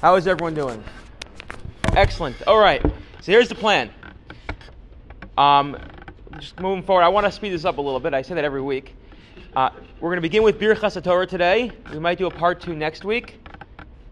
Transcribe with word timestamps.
How 0.00 0.14
is 0.14 0.28
everyone 0.28 0.54
doing? 0.54 0.84
Excellent. 1.96 2.40
All 2.46 2.60
right. 2.60 2.80
So 3.20 3.32
here's 3.32 3.48
the 3.48 3.56
plan. 3.56 3.90
Um, 5.36 5.76
just 6.38 6.60
moving 6.60 6.84
forward, 6.84 7.02
I 7.02 7.08
want 7.08 7.26
to 7.26 7.32
speed 7.32 7.50
this 7.50 7.64
up 7.64 7.78
a 7.78 7.80
little 7.80 7.98
bit. 7.98 8.14
I 8.14 8.22
say 8.22 8.36
that 8.36 8.44
every 8.44 8.62
week. 8.62 8.94
Uh, 9.56 9.70
we're 9.98 10.10
going 10.10 10.18
to 10.18 10.22
begin 10.22 10.44
with 10.44 10.60
Birchas 10.60 11.02
Torah 11.02 11.26
today. 11.26 11.72
We 11.90 11.98
might 11.98 12.16
do 12.16 12.28
a 12.28 12.30
part 12.30 12.60
two 12.60 12.76
next 12.76 13.04
week. 13.04 13.40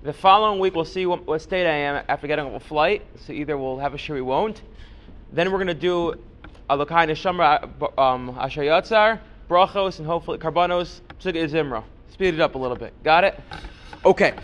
The 0.02 0.12
following 0.12 0.58
week, 0.58 0.74
we'll 0.74 0.84
see 0.84 1.06
what, 1.06 1.24
what, 1.24 1.40
state 1.40 1.68
I 1.68 1.76
am 1.76 2.04
after 2.08 2.26
getting 2.26 2.46
off 2.46 2.60
a 2.60 2.66
flight. 2.66 3.06
So 3.24 3.32
either 3.32 3.56
we'll 3.56 3.78
have 3.78 3.94
a 3.94 3.98
show, 3.98 4.14
we 4.14 4.22
won't. 4.22 4.62
Then 5.32 5.52
we're 5.52 5.58
going 5.58 5.68
to 5.68 5.74
do 5.74 6.14
a 6.68 6.76
Alokai 6.76 7.08
Neshama 7.08 7.96
um, 7.96 8.36
Asher 8.40 8.62
Yatzar, 8.62 9.20
Brachos, 9.48 10.00
and 10.00 10.06
hopefully 10.08 10.38
Karbanos, 10.38 11.00
Psuga 11.20 11.48
Zimra. 11.48 11.84
Speed 12.10 12.34
it 12.34 12.40
up 12.40 12.56
a 12.56 12.58
little 12.58 12.76
bit. 12.76 12.92
Got 13.04 13.22
it? 13.22 13.38
Okay. 14.04 14.34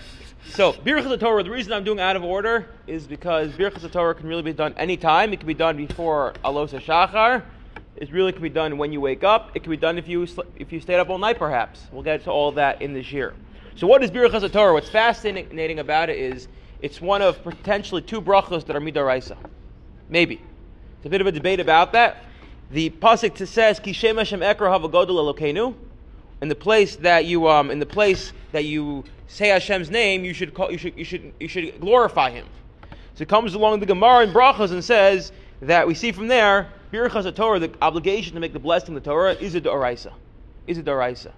So, 0.50 0.72
Birchas 0.72 1.18
Torah, 1.18 1.42
the 1.42 1.50
reason 1.50 1.72
I'm 1.72 1.84
doing 1.84 2.00
out 2.00 2.14
of 2.14 2.24
order 2.24 2.68
is 2.86 3.06
because 3.06 3.52
Birchas 3.52 3.90
Torah 3.90 4.14
can 4.14 4.26
really 4.26 4.42
be 4.42 4.52
done 4.52 4.74
anytime. 4.76 5.32
It 5.32 5.38
can 5.38 5.46
be 5.46 5.54
done 5.54 5.76
before 5.76 6.34
Alos 6.44 6.78
Shachar. 6.78 7.42
It 7.96 8.12
really 8.12 8.32
can 8.32 8.42
be 8.42 8.50
done 8.50 8.76
when 8.76 8.92
you 8.92 9.00
wake 9.00 9.24
up. 9.24 9.52
It 9.54 9.62
can 9.62 9.70
be 9.70 9.76
done 9.76 9.96
if 9.96 10.08
you 10.08 10.26
if 10.56 10.72
you 10.72 10.80
stayed 10.80 10.98
up 10.98 11.08
all 11.08 11.18
night, 11.18 11.38
perhaps. 11.38 11.86
We'll 11.90 12.02
get 12.02 12.24
to 12.24 12.30
all 12.30 12.52
that 12.52 12.82
in 12.82 12.92
this 12.92 13.12
year. 13.12 13.34
So, 13.76 13.86
what 13.86 14.02
is 14.02 14.10
Birchas 14.10 14.50
Torah? 14.52 14.74
What's 14.74 14.90
fascinating 14.90 15.78
about 15.78 16.10
it 16.10 16.18
is 16.18 16.48
it's 16.82 17.00
one 17.00 17.22
of 17.22 17.42
potentially 17.42 18.02
two 18.02 18.20
brachos 18.20 18.66
that 18.66 18.76
are 18.76 18.80
midaraisa. 18.80 19.36
Maybe. 20.10 20.42
It's 20.98 21.06
a 21.06 21.08
bit 21.08 21.20
of 21.20 21.26
a 21.26 21.32
debate 21.32 21.60
about 21.60 21.92
that. 21.92 22.24
The 22.70 22.90
pasuk 22.90 23.46
says, 23.46 23.80
"Kishem 23.80 24.18
Hashem 24.18 24.40
Ekra 24.40 24.68
Havagodol 24.76 25.34
Elokenu." 25.34 25.74
In 26.42 26.48
the 26.48 26.56
place 26.56 26.96
that 26.96 27.24
you 27.24 27.48
um, 27.48 27.70
in 27.70 27.78
the 27.78 27.86
place 27.86 28.32
that 28.50 28.64
you 28.64 29.04
say 29.28 29.48
Hashem's 29.48 29.90
name, 29.90 30.24
you 30.24 30.34
should 30.34 30.52
call, 30.52 30.72
you 30.72 30.76
should 30.76 30.98
you 30.98 31.04
should 31.04 31.32
you 31.38 31.46
should 31.46 31.80
glorify 31.80 32.30
Him. 32.30 32.46
So 33.14 33.22
it 33.22 33.28
comes 33.28 33.54
along 33.54 33.78
the 33.78 33.86
Gemara 33.86 34.24
in 34.24 34.32
Brachos 34.32 34.72
and 34.72 34.82
says 34.82 35.30
that 35.60 35.86
we 35.86 35.94
see 35.94 36.10
from 36.10 36.26
there 36.26 36.68
Birchas 36.92 37.32
Torah, 37.36 37.60
the 37.60 37.72
obligation 37.80 38.34
to 38.34 38.40
make 38.40 38.52
the 38.52 38.58
blessing 38.58 38.96
of 38.96 39.04
the 39.04 39.08
Torah 39.08 39.34
is 39.34 39.54
a 39.54 39.60
doraisa, 39.60 40.12
is 40.66 40.78
a 40.78 40.82
doraisa, 40.82 41.30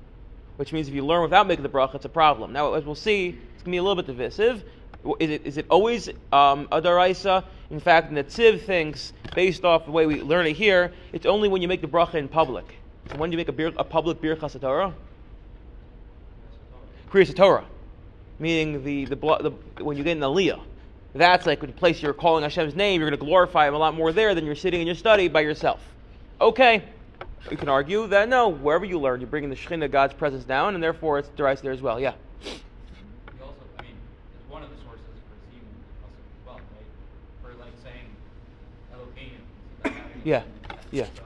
which 0.57 0.73
means 0.73 0.89
if 0.89 0.95
you 0.95 1.05
learn 1.05 1.21
without 1.21 1.47
making 1.47 1.63
the 1.65 1.69
bracha, 1.69 1.97
it's 1.97 2.07
a 2.07 2.09
problem. 2.09 2.55
Now, 2.55 2.73
as 2.73 2.87
we'll 2.87 2.95
see, 2.95 3.39
it's 3.55 3.63
to 3.63 3.71
be 3.71 3.77
a 3.77 3.83
little 3.83 4.03
bit 4.03 4.07
divisive. 4.07 4.65
Is 5.21 5.31
it, 5.31 5.47
is 5.47 5.59
it 5.59 5.67
always 5.69 6.09
um, 6.33 6.67
a 6.73 6.81
doraisa? 6.81 7.45
In 7.69 7.79
fact, 7.79 8.11
Netziv 8.11 8.65
thinks, 8.65 9.13
based 9.35 9.67
off 9.67 9.85
the 9.85 9.93
way 9.93 10.07
we 10.07 10.23
learn 10.23 10.47
it 10.47 10.55
here, 10.57 10.93
it's 11.13 11.27
only 11.27 11.49
when 11.49 11.61
you 11.61 11.69
make 11.69 11.83
the 11.83 11.89
bracha 11.89 12.15
in 12.15 12.27
public. 12.27 12.79
So 13.15 13.21
when 13.21 13.31
do 13.31 13.35
you 13.35 13.39
make 13.39 13.49
a, 13.49 13.53
bir, 13.53 13.73
a 13.77 13.85
public 13.85 14.21
birchas 14.21 14.61
Torah? 14.61 14.93
Kriyas 17.09 17.35
Torah 17.35 17.65
meaning 18.39 18.85
the, 18.85 19.05
the, 19.07 19.17
the, 19.17 19.85
when 19.85 19.97
you 19.97 20.05
get 20.05 20.17
in 20.17 20.23
aliyah. 20.23 20.61
That's 21.15 21.47
like 21.47 21.61
the 21.61 21.69
place 21.69 22.03
you're 22.03 22.13
calling 22.13 22.43
Hashem's 22.43 22.75
name, 22.75 23.01
you're 23.01 23.09
going 23.09 23.19
to 23.19 23.25
glorify 23.25 23.69
Him 23.69 23.75
a 23.75 23.79
lot 23.79 23.95
more 23.95 24.13
there 24.13 24.35
than 24.35 24.45
you're 24.45 24.57
sitting 24.57 24.81
in 24.81 24.87
your 24.87 24.97
study 24.97 25.29
by 25.29 25.43
yourself. 25.43 25.81
Okay, 26.41 26.83
you 27.51 27.57
can 27.57 27.69
argue 27.69 28.09
that 28.09 28.29
no, 28.29 28.49
wherever 28.49 28.85
you 28.85 28.99
learn, 28.99 29.21
you're 29.21 29.31
bringing 29.31 29.51
the 29.51 29.57
Shekhinah, 29.57 29.91
God's 29.91 30.15
presence 30.15 30.45
down, 30.45 30.75
and 30.75 30.83
therefore 30.83 31.21
it's 31.21 31.29
derives 31.31 31.61
there 31.61 31.71
as 31.71 31.81
well. 31.81 32.01
Yeah. 32.01 32.15
Also, 33.41 33.55
I 33.79 33.83
mean, 33.83 33.95
one 34.49 34.65
of 34.65 34.71
the 34.71 34.77
sources 34.77 35.05
for 35.29 35.37
seeing 35.53 35.63
as 36.03 36.47
well, 36.47 36.57
right? 36.57 36.85
For 37.43 37.61
like 37.63 37.73
saying 37.85 38.11
Elohim. 38.93 40.03
Yeah, 40.25 40.43
yeah. 40.91 41.07
So 41.15 41.24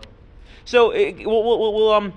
it, 0.72 1.26
we'll, 1.26 1.42
we'll, 1.44 1.74
we'll 1.74 1.92
um, 1.92 2.12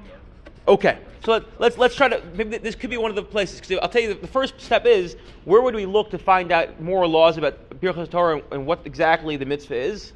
okay. 0.68 0.98
So 1.24 1.32
let, 1.32 1.44
us 1.44 1.50
let's, 1.60 1.78
let's 1.78 1.96
try 1.96 2.10
to. 2.10 2.22
Maybe 2.36 2.58
this 2.58 2.76
could 2.76 2.90
be 2.90 2.98
one 2.98 3.12
of 3.12 3.16
the 3.16 3.24
places. 3.24 3.62
Because 3.62 3.80
I'll 3.82 3.90
tell 3.90 4.02
you, 4.02 4.14
the 4.14 4.28
first 4.28 4.60
step 4.60 4.86
is 4.86 5.16
where 5.46 5.62
would 5.62 5.76
we 5.76 5.86
look 5.86 6.10
to 6.12 6.18
find 6.18 6.52
out 6.52 6.82
more 6.82 7.08
laws 7.08 7.38
about 7.38 7.70
Birchas 7.80 8.10
Torah 8.10 8.42
and 8.52 8.66
what 8.66 8.82
exactly 8.86 9.38
the 9.38 9.46
mitzvah 9.46 9.76
is? 9.76 10.14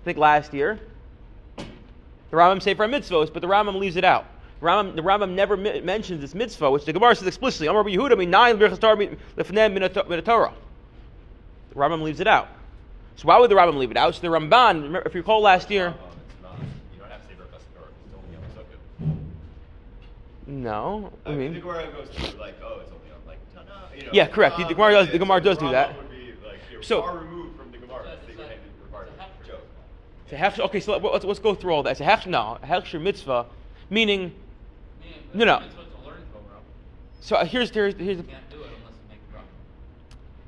I 0.00 0.04
think 0.04 0.18
last 0.18 0.54
year 0.54 0.80
the 1.56 2.38
Rambam 2.38 2.62
say 2.62 2.74
for 2.74 2.86
mitzvahs, 2.86 3.32
but 3.32 3.42
the 3.42 3.48
Rambam 3.48 3.78
leaves 3.78 3.96
it 3.96 4.04
out. 4.04 4.24
The 4.60 4.66
Rambam, 4.66 4.96
the 4.96 5.02
Rambam 5.02 5.34
never 5.34 5.56
mi- 5.56 5.80
mentions 5.80 6.20
this 6.20 6.34
mitzvah, 6.34 6.70
which 6.70 6.86
the 6.86 6.92
Gemara 6.92 7.14
says 7.14 7.28
explicitly. 7.28 7.66
Amar 7.66 7.84
Yehuda 7.84 8.26
nine 8.26 8.58
Birchas 8.58 8.80
Torah 8.80 8.96
lefnem 9.36 9.74
min 9.74 10.22
Torah. 10.22 10.54
The 11.68 11.74
Rambam 11.74 12.00
leaves 12.02 12.20
it 12.20 12.26
out. 12.26 12.48
So 13.16 13.28
why 13.28 13.38
would 13.38 13.50
the 13.50 13.54
Rambam 13.54 13.76
leave 13.76 13.90
it 13.90 13.96
out? 13.96 14.14
So 14.14 14.22
the 14.22 14.28
Ramban, 14.28 15.04
if 15.04 15.14
you 15.14 15.20
recall 15.20 15.42
last 15.42 15.70
year. 15.70 15.94
No, 20.46 21.12
I 21.24 21.32
mean 21.32 21.54
the 21.54 21.60
Gemara 21.60 21.90
goes 21.92 22.08
through 22.08 22.40
like, 22.40 22.56
oh, 22.62 22.80
it's 22.80 22.90
only 22.90 23.10
on 23.12 23.26
like 23.26 23.38
Tana. 23.54 23.68
You 23.96 24.06
know, 24.06 24.10
yeah, 24.12 24.26
correct. 24.26 24.58
the 24.58 24.64
Gemara 24.64 24.92
does. 24.92 25.10
The 25.10 25.18
Gemara 25.18 25.40
does 25.40 25.58
do 25.58 25.70
that. 25.70 25.96
Would 25.96 26.10
be, 26.10 26.34
like, 26.44 26.58
so 26.82 27.02
far 27.02 27.18
removed 27.18 27.56
from 27.56 27.70
the 27.70 27.78
Gemara. 27.78 28.16
It's 30.32 30.32
a 30.32 30.36
hef, 30.38 30.58
okay, 30.58 30.80
so 30.80 30.96
let's, 30.96 31.24
let's 31.26 31.38
go 31.40 31.54
through 31.54 31.74
all 31.74 31.82
that. 31.82 31.90
It's 31.90 32.00
a 32.00 32.04
hef, 32.04 32.26
no, 32.26 32.58
a 32.62 32.66
hechsher 32.66 32.98
mitzvah, 32.98 33.44
meaning, 33.90 34.32
no, 35.34 35.44
no. 35.44 35.62
So 37.20 37.36
uh, 37.36 37.44
here's 37.44 37.70
here's 37.70 37.94
here's. 37.94 38.16
The, 38.16 38.24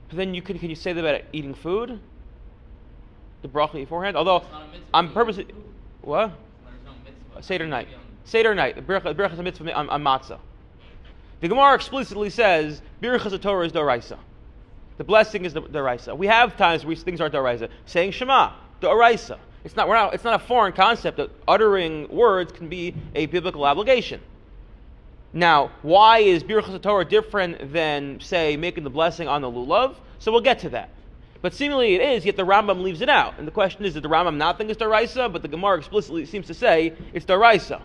but 0.09 0.17
then 0.17 0.35
you 0.35 0.43
can 0.43 0.59
can 0.59 0.71
you 0.71 0.75
say 0.75 0.93
that 0.93 1.05
about 1.05 1.21
eating 1.33 1.55
food? 1.55 2.01
The 3.43 3.49
broccoli 3.49 3.83
beforehand, 3.83 4.17
although 4.17 4.43
I'm 4.93 5.13
purposely 5.13 5.47
what? 6.01 6.33
Seder 7.41 7.67
night. 7.67 7.89
Seder 8.25 8.55
night, 8.55 8.75
the 8.75 8.83
Birchas 8.83 9.43
Mitzvah 9.43 9.73
on, 9.75 9.89
on 9.91 10.03
matzah. 10.03 10.39
The 11.41 11.49
Gemara 11.49 11.75
explicitly 11.75 12.31
says 12.31 12.81
Birchas 13.03 13.41
Torah 13.41 13.67
is 13.67 13.73
Doraisa. 13.73 14.19
The 14.97 15.05
blessing 15.05 15.45
is 15.45 15.53
the 15.53 15.63
Doraisa. 15.63 16.17
We 16.17 16.27
have 16.27 16.57
times 16.57 16.85
where 16.87 16.97
things 16.97 17.21
aren't 17.21 17.35
Doraisa. 17.35 17.69
Saying 17.87 18.13
Shema, 18.13 18.53
Doraisa. 18.81 19.39
It's 19.65 19.77
not, 19.77 19.89
not, 19.89 20.15
it's 20.15 20.25
not 20.25 20.35
a 20.35 20.45
foreign 20.45 20.73
concept 20.73 21.17
that 21.17 21.31
uttering 21.49 22.09
words 22.09 22.53
can 22.53 22.69
be 22.69 22.95
a 23.15 23.27
biblical 23.27 23.65
obligation. 23.65 24.21
Now, 25.33 25.73
why 25.83 26.19
is 26.19 26.45
Birchas 26.45 26.81
Torah 26.81 27.05
different 27.05 27.73
than, 27.73 28.21
say, 28.21 28.57
making 28.57 28.85
the 28.85 28.91
blessing 28.91 29.27
on 29.27 29.43
the 29.43 29.51
lulav? 29.51 29.97
So 30.19 30.31
we'll 30.31 30.43
get 30.43 30.61
to 30.61 30.71
that. 30.71 30.91
But 31.43 31.53
seemingly 31.53 31.95
it 31.95 32.01
is, 32.01 32.25
yet 32.25 32.37
the 32.37 32.47
Rambam 32.47 32.83
leaves 32.83 33.01
it 33.01 33.09
out. 33.09 33.35
And 33.37 33.47
the 33.47 33.53
question 33.53 33.85
is, 33.85 33.95
did 33.95 34.03
the 34.03 34.09
Rambam 34.09 34.37
not 34.37 34.57
think 34.57 34.71
it's 34.71 34.81
Daraisa? 34.81 35.31
But 35.31 35.43
the 35.43 35.49
Gemara 35.49 35.77
explicitly 35.77 36.25
seems 36.25 36.47
to 36.47 36.55
say 36.55 36.95
it's 37.13 37.27
Daraisa. 37.27 37.83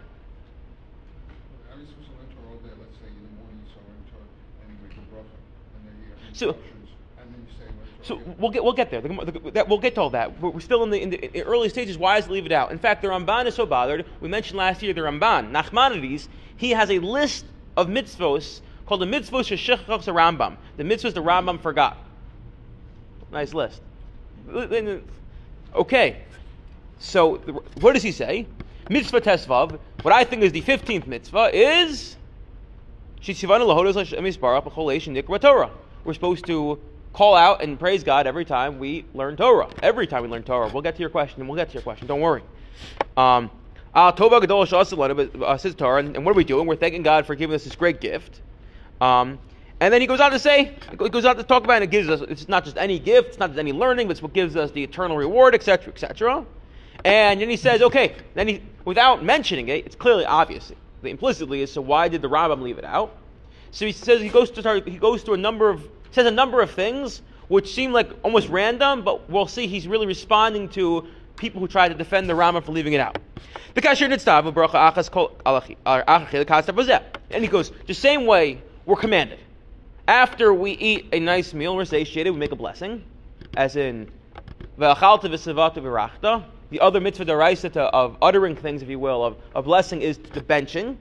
So, 6.40 6.56
so 8.02 8.22
we'll 8.38 8.50
get 8.50 8.64
we'll 8.64 8.72
get 8.72 8.90
there. 8.90 9.02
The, 9.02 9.10
the, 9.10 9.66
we'll 9.68 9.78
get 9.78 9.96
to 9.96 10.02
all 10.02 10.10
that. 10.12 10.40
We're 10.42 10.62
still 10.62 10.84
in 10.84 10.90
the, 10.90 11.02
in 11.02 11.10
the 11.10 11.44
early 11.44 11.68
stages. 11.68 11.98
Why 11.98 12.18
is 12.18 12.30
leave 12.30 12.46
it 12.46 12.54
out? 12.54 12.72
In 12.72 12.80
fact, 12.80 13.02
the 13.02 13.10
Ramban 13.10 13.46
is 13.46 13.56
so 13.56 13.66
bothered. 13.66 14.06
We 14.22 14.30
mentioned 14.30 14.58
last 14.58 14.82
year 14.82 14.94
the 14.94 15.02
Ramban 15.02 15.52
Nachmanides. 15.52 16.30
He 16.56 16.72
has 16.72 16.90
a 16.90 17.00
list 17.00 17.46
of 17.76 17.88
mitzvos 17.88 18.62
called 18.86 19.02
the 19.02 19.06
mitzvos 19.06 19.50
sheshechachs 19.50 20.06
Rambam. 20.06 20.56
The 20.78 20.84
mitzvos 20.84 21.14
the 21.14 21.22
Rambam 21.22 21.60
forgot. 21.60 21.98
Nice 23.34 23.54
list. 23.54 23.82
Okay, 25.76 26.22
so 27.00 27.36
what 27.82 27.94
does 27.94 28.04
he 28.04 28.14
say? 28.14 28.48
Mitzvah 28.90 29.20
tesvav. 29.20 29.78
What 30.04 30.14
I 30.14 30.24
think 30.24 30.44
is 30.44 30.54
the 30.54 30.62
fifteenth 30.62 31.06
mitzvah 31.06 31.52
is 31.54 32.16
shishivanu 33.22 33.68
lahodos 33.68 33.96
yisbarach 34.18 34.64
b'chol 34.64 35.22
nikra 35.22 35.42
Torah 35.42 35.72
we're 36.04 36.14
supposed 36.14 36.46
to 36.48 36.80
call 37.14 37.36
out 37.36 37.62
and 37.62 37.80
praise 37.80 38.04
God 38.04 38.28
every 38.28 38.46
time 38.46 38.80
we 38.80 39.06
learn 39.14 39.36
Torah. 39.36 39.70
Every 39.82 40.08
time 40.08 40.24
we 40.24 40.30
learn 40.30 40.44
Torah. 40.44 40.70
We'll 40.70 40.82
get 40.82 40.96
to 40.96 41.02
your 41.02 41.10
question. 41.10 41.48
We'll 41.48 41.58
get 41.58 41.70
to 41.70 41.74
your 41.74 41.84
question. 41.84 42.08
Don't 42.08 42.22
worry. 42.22 42.44
Um, 43.18 43.50
uh, 43.94 44.12
uh, 44.12 45.58
says 45.58 45.76
Torah, 45.76 46.04
and 46.04 46.26
what 46.26 46.32
are 46.32 46.36
we 46.36 46.44
doing? 46.44 46.68
We're 46.68 46.76
thanking 46.76 47.04
God 47.04 47.26
for 47.26 47.36
giving 47.36 47.56
us 47.56 47.64
this 47.64 47.76
great 47.76 48.00
gift. 48.00 48.42
Um, 49.02 49.40
and 49.80 49.94
then 49.94 50.02
he 50.02 50.08
goes 50.08 50.20
on 50.20 50.32
to 50.32 50.40
say, 50.40 50.76
he 50.92 50.96
goes 50.98 51.26
on 51.26 51.38
to 51.38 51.44
talk 51.44 51.64
about, 51.64 51.76
and 51.76 51.86
it 51.86 51.92
gives 51.92 52.10
us, 52.10 52.22
it's 52.22 52.50
not 52.50 52.66
just 52.66 52.78
any 52.78 53.00
gift, 53.00 53.30
it's 53.30 53.40
not 53.40 53.50
just 53.50 53.60
any 53.60 53.72
learning, 53.72 54.08
but 54.08 54.12
it's 54.12 54.22
what 54.22 54.34
gives 54.34 54.56
us 54.56 54.72
the 54.72 54.84
eternal 54.84 55.18
reward, 55.18 55.56
etc., 55.56 55.94
etc. 55.94 56.46
And 57.06 57.40
then 57.40 57.50
he 57.50 57.56
says, 57.56 57.82
okay, 57.82 58.16
then 58.34 58.48
he, 58.48 58.62
without 58.84 59.24
mentioning 59.24 59.70
it, 59.70 59.86
it's 59.86 59.96
clearly 59.96 60.26
obvious. 60.26 60.72
Implicitly 61.02 61.62
is, 61.62 61.72
so 61.72 61.82
why 61.82 62.10
did 62.10 62.22
the 62.22 62.30
Rambam 62.30 62.62
leave 62.62 62.78
it 62.78 62.84
out? 62.84 63.16
So 63.72 63.86
he 63.86 63.92
says 63.92 64.22
he 64.22 64.30
goes 64.30 64.52
to 64.52 64.62
start, 64.62 64.88
he 64.88 64.98
goes 64.98 65.24
through 65.24 65.36
a 65.36 65.38
number 65.38 65.70
of 65.70 65.88
says 66.12 66.26
a 66.26 66.32
number 66.32 66.62
of 66.62 66.72
things 66.72 67.22
which 67.50 67.74
seem 67.74 67.92
like 67.92 68.10
almost 68.24 68.50
random, 68.50 69.04
but 69.04 69.30
we'll 69.30 69.48
see 69.48 69.68
he's 69.68 69.88
really 69.88 70.08
responding 70.08 70.70
to 70.70 71.08
people 71.36 71.60
who 71.60 71.68
try 71.68 71.88
to 71.90 71.96
defend 71.96 72.30
the 72.30 72.36
Rama 72.36 72.62
for 72.62 72.72
leaving 72.72 72.94
it 72.94 73.00
out. 73.00 73.18
And 77.32 77.44
he 77.44 77.48
goes, 77.48 77.72
the 77.88 77.94
same 77.94 78.26
way 78.26 78.62
we're 78.86 78.96
commanded. 78.96 79.40
After 80.08 80.54
we 80.54 80.72
eat 80.72 81.08
a 81.12 81.20
nice 81.20 81.54
meal, 81.54 81.76
we're 81.76 81.86
satiated, 81.86 82.34
we 82.34 82.40
make 82.40 82.52
a 82.52 82.56
blessing, 82.56 83.04
as 83.56 83.76
in 83.76 84.12
the 84.78 84.88
other 86.82 87.00
mitzvah 87.00 87.80
of 87.80 88.18
uttering 88.22 88.56
things, 88.56 88.82
if 88.82 88.90
you 88.90 89.00
will, 89.00 89.24
of, 89.24 89.38
of 89.56 89.66
blessing 89.66 90.02
is 90.02 90.18
the 90.18 90.42
benching. 90.42 90.98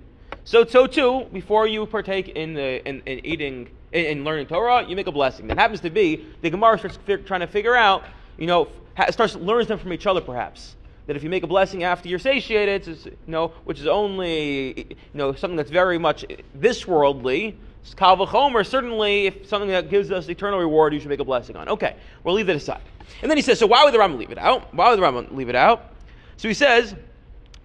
So, 0.49 0.65
so 0.65 0.87
too, 0.87 1.27
before 1.31 1.67
you 1.67 1.85
partake 1.85 2.31
in, 2.31 2.55
the, 2.55 2.83
in, 2.89 3.03
in 3.05 3.27
eating 3.27 3.69
in, 3.93 4.05
in 4.07 4.25
learning 4.25 4.47
Torah, 4.47 4.83
you 4.83 4.97
make 4.97 5.07
a 5.07 5.13
blessing. 5.13 5.47
That 5.49 5.59
happens 5.59 5.83
to 5.83 5.91
be 5.91 6.25
the 6.41 6.49
Gemara 6.49 6.79
starts 6.79 6.99
trying 7.27 7.41
to 7.41 7.47
figure 7.47 7.75
out, 7.75 8.05
you 8.39 8.47
know, 8.47 8.69
ha- 8.97 9.11
starts 9.11 9.35
learns 9.35 9.69
them 9.69 9.79
from 9.79 9.93
each 9.93 10.07
other 10.07 10.23
perhaps. 10.23 10.77
That 11.07 11.17
if 11.17 11.23
you 11.23 11.29
make 11.29 11.43
a 11.43 11.47
blessing 11.47 11.85
after 11.85 12.09
you're 12.09 12.19
satiated, 12.19 12.89
it's, 12.89 13.05
you 13.05 13.13
know, 13.27 13.49
which 13.65 13.79
is 13.79 13.87
only 13.87 14.87
you 14.89 14.97
know 15.13 15.35
something 15.35 15.55
that's 15.55 15.71
very 15.71 15.99
much 15.99 16.25
eh, 16.31 16.37
this 16.55 16.87
worldly. 16.87 17.55
Kal 17.95 18.17
certainly 18.65 19.27
if 19.27 19.47
something 19.47 19.69
that 19.69 19.91
gives 19.91 20.11
us 20.11 20.31
eternal 20.31 20.61
reward, 20.61 20.95
you 20.95 21.01
should 21.01 21.11
make 21.11 21.21
a 21.21 21.27
blessing 21.27 21.57
on. 21.57 21.69
Okay, 21.69 21.95
we'll 22.25 22.35
leave 22.35 22.47
that 22.47 22.57
aside. 22.57 22.81
And 23.21 23.31
then 23.31 23.37
he 23.37 23.43
says, 23.43 23.59
so 23.59 23.67
why 23.67 23.85
would 23.85 23.93
the 23.93 23.99
Rambam 23.99 24.17
leave 24.17 24.31
it 24.31 24.39
out? 24.39 24.75
Why 24.75 24.89
would 24.89 24.99
the 24.99 25.03
Rambam 25.03 25.37
leave 25.37 25.51
it 25.51 25.57
out? 25.57 25.93
So 26.39 26.49
he 26.49 26.55
says, 26.55 26.95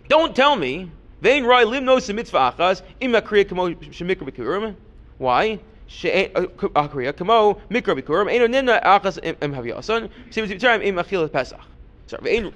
don't 0.09 0.35
tell 0.35 0.57
me, 0.57 0.91
vein 1.23 1.45
roy 1.45 1.63
limnos 1.63 2.13
mitzvah 2.13 2.53
achas 2.53 2.81
im 2.99 3.13
akriya 3.13 3.45
kamo 3.47 3.69
shemikra 3.69 4.29
bikurim. 4.29 4.75
Why? 5.17 5.59
Eh, 6.03 6.29
uh, 6.35 6.47
akriya 6.75 7.13
kamo 7.15 7.61
mikra 7.69 7.95
bikurim. 7.99 8.27
Eino 8.27 8.47
nimna 8.47 8.83
achas 8.83 9.17
im 9.23 9.53
haviyasan. 9.53 10.09
Same 10.29 10.59
time 10.59 10.81
im 10.81 10.95
achil 10.97 11.31
pesach. 11.31 11.61
Sorry, 12.07 12.23
vein. 12.23 12.53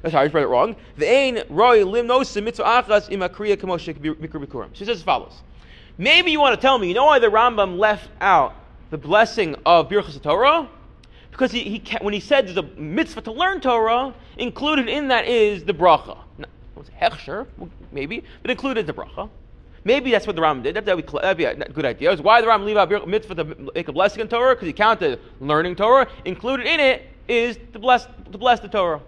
That's 0.00 0.14
how 0.14 0.20
I 0.20 0.26
read 0.26 0.44
it 0.44 0.46
wrong. 0.46 0.76
Vein 0.96 1.42
roy 1.50 1.80
limnos 1.80 2.42
mitzvah 2.42 2.82
achas 2.82 3.10
im 3.10 3.20
akriya 3.20 3.60
kamo 3.60 3.76
shemikra 3.76 4.46
bikurim. 4.46 4.70
She 4.72 4.86
says 4.86 4.96
as 4.96 5.02
follows. 5.02 5.42
Maybe 5.98 6.30
you 6.30 6.40
want 6.40 6.54
to 6.54 6.60
tell 6.60 6.78
me, 6.78 6.88
you 6.88 6.94
know 6.94 7.06
why 7.06 7.18
the 7.18 7.26
Rambam 7.26 7.76
left 7.76 8.08
out 8.20 8.54
the 8.90 8.96
blessing 8.96 9.56
of 9.66 9.88
Birchas 9.88 10.22
Torah? 10.22 10.68
Because 11.30 11.52
he, 11.52 11.62
he 11.62 11.96
when 12.00 12.14
he 12.14 12.20
said 12.20 12.46
there's 12.46 12.56
a 12.56 12.62
mitzvah 12.62 13.22
to 13.22 13.32
learn 13.32 13.60
Torah, 13.60 14.14
included 14.38 14.88
in 14.88 15.08
that 15.08 15.26
is 15.26 15.64
the 15.64 15.74
bracha. 15.74 16.18
Was 16.74 16.90
Hechsher, 17.00 17.46
maybe, 17.92 18.22
but 18.42 18.50
included 18.50 18.86
the 18.86 18.92
bracha. 18.92 19.28
Maybe 19.84 20.10
that's 20.10 20.26
what 20.26 20.36
the 20.36 20.42
Rambam 20.42 20.62
did. 20.62 20.74
That 20.74 20.96
would 20.96 21.06
be, 21.06 21.12
that'd 21.12 21.36
be 21.36 21.44
a 21.44 21.54
good 21.54 21.84
idea. 21.84 22.10
Was 22.10 22.20
why 22.20 22.40
the 22.40 22.46
Rambam 22.46 22.64
leave 22.64 22.76
out 22.76 23.08
mitzvah 23.08 23.34
to 23.36 23.44
make 23.74 23.88
a 23.88 23.92
blessing 23.92 24.20
in 24.20 24.28
Torah? 24.28 24.54
Because 24.54 24.66
he 24.66 24.72
counted 24.72 25.20
learning 25.40 25.76
Torah. 25.76 26.06
Included 26.24 26.66
in 26.66 26.80
it 26.80 27.06
is 27.26 27.58
to 27.72 27.78
bless 27.78 28.06
to 28.30 28.38
bless 28.38 28.60
the 28.60 28.68
Torah. 28.68 29.00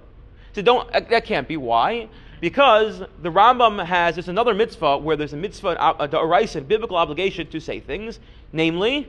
So 0.53 0.63
don't 0.63 0.91
that 0.93 1.25
can't 1.25 1.47
be 1.47 1.57
why. 1.57 2.09
Because 2.41 3.01
the 3.21 3.31
Rambam 3.31 3.85
has 3.85 4.15
there's 4.15 4.29
another 4.29 4.55
mitzvah 4.55 4.99
where 4.99 5.17
there's 5.17 5.35
a 5.35 5.37
mitzvah, 5.37 5.77
a, 5.79 6.09
a, 6.09 6.39
a 6.39 6.61
biblical 6.63 6.97
obligation 6.97 7.47
to 7.49 7.61
say 7.61 7.81
things, 7.81 8.19
namely, 8.53 9.09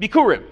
bikurim. 0.00 0.44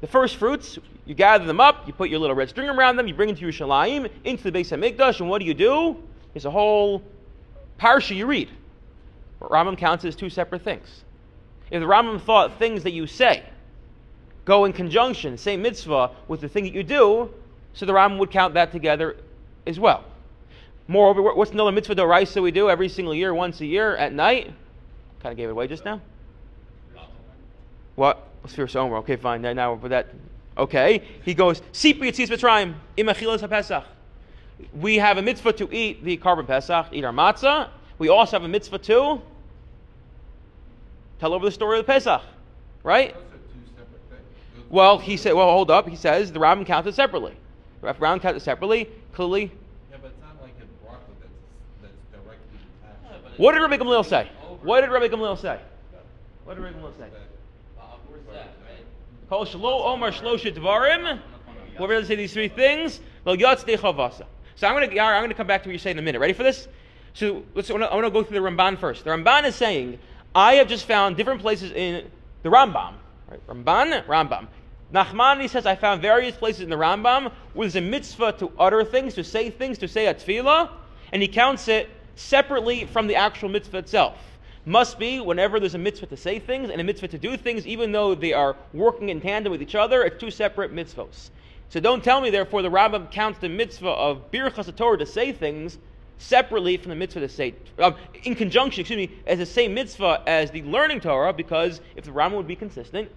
The 0.00 0.06
first 0.06 0.36
fruits, 0.36 0.78
you 1.10 1.16
gather 1.16 1.44
them 1.44 1.60
up, 1.60 1.88
you 1.88 1.92
put 1.92 2.08
your 2.08 2.20
little 2.20 2.36
red 2.36 2.48
string 2.48 2.68
around 2.68 2.94
them, 2.94 3.08
you 3.08 3.14
bring 3.14 3.26
them 3.26 3.36
to 3.36 3.44
Yerushalayim, 3.44 4.08
into 4.22 4.48
the 4.48 4.52
Beis 4.52 4.70
Hamikdash, 4.70 5.18
and 5.18 5.28
what 5.28 5.40
do 5.40 5.44
you 5.44 5.54
do? 5.54 6.00
There's 6.32 6.44
a 6.44 6.52
whole 6.52 7.02
parsha 7.80 8.14
you 8.14 8.26
read. 8.26 8.48
What 9.40 9.50
Rambam 9.50 9.76
counts 9.76 10.04
as 10.04 10.14
two 10.14 10.30
separate 10.30 10.62
things. 10.62 11.02
If 11.72 11.80
the 11.80 11.86
Rambam 11.86 12.20
thought 12.22 12.60
things 12.60 12.84
that 12.84 12.92
you 12.92 13.08
say 13.08 13.42
go 14.44 14.66
in 14.66 14.72
conjunction, 14.72 15.36
same 15.36 15.62
mitzvah, 15.62 16.12
with 16.28 16.42
the 16.42 16.48
thing 16.48 16.62
that 16.62 16.74
you 16.74 16.84
do, 16.84 17.34
so 17.74 17.86
the 17.86 17.92
Rambam 17.92 18.18
would 18.18 18.30
count 18.30 18.54
that 18.54 18.70
together 18.70 19.16
as 19.66 19.80
well. 19.80 20.04
Moreover, 20.86 21.22
what's 21.34 21.50
another 21.50 21.72
mitzvah 21.72 21.96
doraisa 21.96 22.40
we 22.40 22.52
do 22.52 22.70
every 22.70 22.88
single 22.88 23.16
year, 23.16 23.34
once 23.34 23.60
a 23.60 23.66
year 23.66 23.96
at 23.96 24.12
night? 24.12 24.52
Kind 25.24 25.32
of 25.32 25.36
gave 25.36 25.48
it 25.48 25.52
away 25.52 25.66
just 25.66 25.84
now. 25.84 26.00
What? 27.96 28.28
Sphere 28.46 28.68
Somer. 28.68 28.98
Okay, 28.98 29.16
fine. 29.16 29.42
Now, 29.42 29.52
now 29.52 29.76
for 29.76 29.88
that. 29.88 30.06
Okay. 30.60 31.02
He 31.24 31.32
goes, 31.32 31.62
Sipri 31.72 32.10
Yitzis 32.10 32.28
Mitzrayim, 32.28 32.74
Imachilas 32.98 33.40
HaPesach. 33.40 33.84
We 34.78 34.96
have 34.96 35.16
a 35.16 35.22
mitzvah 35.22 35.54
to 35.54 35.74
eat 35.74 36.04
the 36.04 36.18
Korban 36.18 36.46
Pesach, 36.46 36.88
eat 36.92 37.02
our 37.02 37.12
matzah. 37.12 37.70
We 37.98 38.10
also 38.10 38.32
have 38.32 38.44
a 38.44 38.48
mitzvah 38.48 38.78
to 38.78 39.22
tell 41.18 41.32
over 41.32 41.46
the 41.46 41.50
story 41.50 41.78
of 41.78 41.86
the 41.86 41.90
Pesach. 41.90 42.20
Right? 42.82 43.16
Well, 44.68 44.98
he 44.98 45.16
said, 45.16 45.32
well, 45.32 45.50
hold 45.50 45.70
up. 45.70 45.88
He 45.88 45.96
says 45.96 46.30
the 46.30 46.38
Rambam 46.38 46.66
counted 46.66 46.94
separately. 46.94 47.34
The 47.80 47.94
Rambam 47.94 48.20
counted 48.20 48.40
separately. 48.40 48.86
Clearly. 49.14 49.50
Yeah, 49.90 49.96
but 50.02 50.12
it's 50.12 50.20
not 50.20 50.40
like 50.42 50.52
a 50.60 50.86
bracha 50.86 51.00
that's, 51.20 51.32
that's 51.82 51.94
directly 52.12 52.58
attached. 52.84 53.38
What 53.38 53.52
did 53.52 53.62
Rabbi 53.62 53.78
Gamliel 53.78 54.04
say? 54.04 54.28
What 54.62 54.82
did 54.82 54.90
Rabbi 54.90 55.08
Gamliel 55.08 55.40
say? 55.40 55.58
What 56.44 56.54
did 56.54 56.62
Rabbi 56.64 56.78
Gamliel 56.78 56.96
say? 56.98 57.08
Kol 59.30 59.46
shlo 59.46 59.84
omar 59.84 60.10
shloshet 60.10 60.56
dvarim. 60.56 61.20
Whoever 61.76 61.94
doesn't 61.94 62.08
say 62.08 62.16
these 62.16 62.32
three 62.32 62.48
things. 62.48 63.00
So 63.24 63.30
I'm 63.30 63.38
going 63.38 64.90
to 64.90 65.00
I'm 65.00 65.20
going 65.20 65.28
to 65.28 65.34
come 65.34 65.46
back 65.46 65.62
to 65.62 65.68
what 65.68 65.72
you 65.72 65.78
say 65.78 65.92
in 65.92 66.00
a 66.00 66.02
minute. 66.02 66.18
Ready 66.18 66.32
for 66.32 66.42
this? 66.42 66.66
So 67.14 67.44
let's. 67.54 67.70
I 67.70 67.74
want 67.74 68.04
to 68.04 68.10
go 68.10 68.24
through 68.24 68.40
the 68.40 68.44
Ramban 68.44 68.76
first. 68.76 69.04
The 69.04 69.10
Ramban 69.10 69.44
is 69.44 69.54
saying, 69.54 70.00
I 70.34 70.54
have 70.54 70.66
just 70.66 70.84
found 70.84 71.16
different 71.16 71.40
places 71.40 71.70
in 71.70 72.10
the 72.42 72.48
Rambam. 72.48 72.94
Right? 73.30 73.46
Ramban, 73.46 74.04
Rambam. 74.06 74.48
Nachmani 74.92 75.48
says, 75.48 75.64
I 75.64 75.76
found 75.76 76.02
various 76.02 76.36
places 76.36 76.62
in 76.62 76.68
the 76.68 76.74
Rambam 76.74 77.30
where 77.54 77.68
there's 77.68 77.76
a 77.76 77.80
mitzvah 77.80 78.32
to 78.32 78.50
utter 78.58 78.84
things, 78.84 79.14
to 79.14 79.22
say 79.22 79.48
things, 79.48 79.78
to 79.78 79.86
say 79.86 80.06
a 80.08 80.14
tefillah, 80.14 80.70
and 81.12 81.22
he 81.22 81.28
counts 81.28 81.68
it 81.68 81.88
separately 82.16 82.84
from 82.86 83.06
the 83.06 83.14
actual 83.14 83.48
mitzvah 83.48 83.78
itself. 83.78 84.18
Must 84.66 84.98
be 84.98 85.20
whenever 85.20 85.58
there's 85.58 85.74
a 85.74 85.78
mitzvah 85.78 86.06
to 86.06 86.16
say 86.16 86.38
things 86.38 86.68
and 86.70 86.80
a 86.80 86.84
mitzvah 86.84 87.08
to 87.08 87.18
do 87.18 87.36
things, 87.36 87.66
even 87.66 87.92
though 87.92 88.14
they 88.14 88.32
are 88.32 88.56
working 88.74 89.08
in 89.08 89.20
tandem 89.20 89.50
with 89.50 89.62
each 89.62 89.74
other, 89.74 90.02
it's 90.02 90.20
two 90.20 90.30
separate 90.30 90.74
mitzvahs. 90.74 91.30
So 91.70 91.80
don't 91.80 92.04
tell 92.04 92.20
me, 92.20 92.30
therefore, 92.30 92.62
the 92.62 92.70
Rambam 92.70 93.10
counts 93.10 93.38
the 93.38 93.48
mitzvah 93.48 93.88
of 93.88 94.30
Birchas 94.30 94.74
Torah 94.76 94.98
to 94.98 95.06
say 95.06 95.32
things 95.32 95.78
separately 96.18 96.76
from 96.76 96.90
the 96.90 96.96
mitzvah 96.96 97.20
to 97.20 97.28
say, 97.28 97.54
um, 97.78 97.94
in 98.24 98.34
conjunction, 98.34 98.82
excuse 98.82 99.08
me, 99.08 99.16
as 99.26 99.38
the 99.38 99.46
same 99.46 99.72
mitzvah 99.72 100.22
as 100.26 100.50
the 100.50 100.62
learning 100.62 101.00
Torah, 101.00 101.32
because 101.32 101.80
if 101.96 102.04
the 102.04 102.10
Rambam 102.10 102.36
would 102.36 102.48
be 102.48 102.56
consistent, 102.56 103.10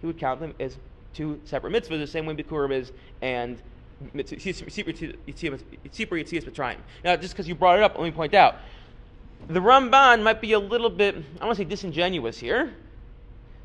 he 0.00 0.06
would 0.06 0.18
count 0.18 0.40
them 0.40 0.54
as 0.60 0.76
two 1.14 1.40
separate 1.44 1.72
mitzvahs, 1.72 1.98
the 1.98 2.06
same 2.06 2.26
way 2.26 2.34
Bikurim 2.34 2.72
is 2.72 2.92
and 3.22 3.62
Yitzipur 4.14 5.14
Yitzias 5.26 6.44
Mitzrayim. 6.44 6.78
Now, 7.04 7.16
just 7.16 7.34
because 7.34 7.48
you 7.48 7.54
brought 7.54 7.78
it 7.78 7.82
up, 7.82 7.96
let 7.96 8.04
me 8.04 8.10
point 8.10 8.34
out. 8.34 8.56
The 9.48 9.60
Ramban 9.60 10.22
might 10.22 10.40
be 10.40 10.52
a 10.52 10.58
little 10.58 10.90
bit, 10.90 11.16
I 11.40 11.44
want 11.44 11.56
to 11.56 11.64
say 11.64 11.68
disingenuous 11.68 12.38
here, 12.38 12.72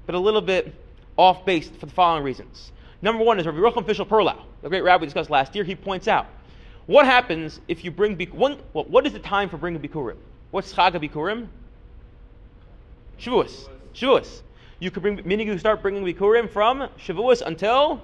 but 0.05 0.15
a 0.15 0.19
little 0.19 0.41
bit 0.41 0.73
off 1.17 1.45
base 1.45 1.69
for 1.69 1.85
the 1.85 1.91
following 1.91 2.23
reasons. 2.23 2.71
Number 3.01 3.23
one 3.23 3.39
is 3.39 3.45
Rabbi 3.45 3.59
Yochanan 3.59 3.85
Fishel 3.85 4.05
Perlau, 4.05 4.41
the 4.61 4.69
great 4.69 4.83
rabbi 4.83 5.01
we 5.01 5.07
discussed 5.07 5.29
last 5.29 5.53
year. 5.53 5.63
He 5.63 5.75
points 5.75 6.07
out 6.07 6.27
what 6.87 7.05
happens 7.05 7.59
if 7.67 7.83
you 7.83 7.91
bring 7.91 8.17
one, 8.31 8.59
well, 8.73 8.85
what 8.85 9.05
is 9.05 9.13
the 9.13 9.19
time 9.19 9.49
for 9.49 9.57
bringing 9.57 9.81
bikurim? 9.81 10.17
What's 10.51 10.73
Chag 10.73 10.93
bikurim? 10.93 11.47
Shavuos. 13.19 13.69
Shavuos. 13.93 14.41
You 14.79 14.91
could 14.91 15.01
bring, 15.01 15.21
meaning 15.25 15.47
you 15.47 15.57
start 15.57 15.81
bringing 15.81 16.03
bikurim 16.03 16.49
from 16.49 16.89
Shavuos 16.99 17.41
until. 17.41 18.01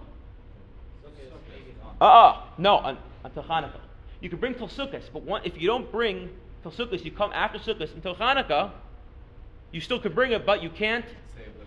Uh 1.99 2.05
uh 2.05 2.41
no, 2.57 2.77
un, 2.77 2.97
until 3.23 3.43
Hanukkah. 3.43 3.79
You 4.21 4.29
could 4.29 4.39
bring 4.39 4.55
till 4.55 4.69
but 5.13 5.23
one, 5.23 5.41
if 5.45 5.59
you 5.59 5.67
don't 5.67 5.91
bring 5.91 6.29
till 6.63 6.71
Sukkot, 6.71 7.03
you 7.03 7.11
come 7.11 7.31
after 7.33 7.59
Sukkot 7.59 7.93
until 7.95 8.15
Hanukkah. 8.15 8.71
You 9.71 9.81
still 9.81 9.99
could 9.99 10.13
bring 10.13 10.31
it, 10.31 10.45
but 10.45 10.61
you 10.61 10.69
can't 10.69 11.05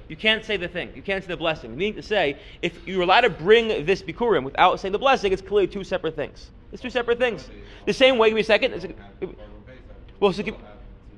you 0.09 0.17
can't 0.17 0.45
say 0.45 0.57
the 0.57 0.69
thing. 0.69 0.93
You 0.95 1.03
can't 1.03 1.25
say 1.25 1.29
the 1.29 1.37
blessing. 1.37 1.77
Meaning 1.77 1.95
to 1.95 2.03
say, 2.03 2.39
if 2.61 2.87
you're 2.87 3.03
allowed 3.03 3.23
to 3.23 3.31
bring 3.31 3.87
this 3.87 4.03
bikurim 4.03 4.45
without 4.45 4.79
saying 4.79 4.93
the 4.93 4.99
blessing, 4.99 5.33
it's 5.33 5.41
clearly 5.41 5.67
two 5.67 5.83
separate 5.83 6.15
things. 6.15 6.51
It's 6.73 6.83
two 6.83 6.91
separate 6.91 7.19
things. 7.19 7.49
The 7.87 7.93
same 7.93 8.19
way, 8.19 8.29
give 8.29 8.35
me 8.35 8.43
a 8.43 8.45
second. 8.45 8.97
It, 9.21 9.39
well, 10.21 10.33
so 10.33 10.43
give, 10.43 10.57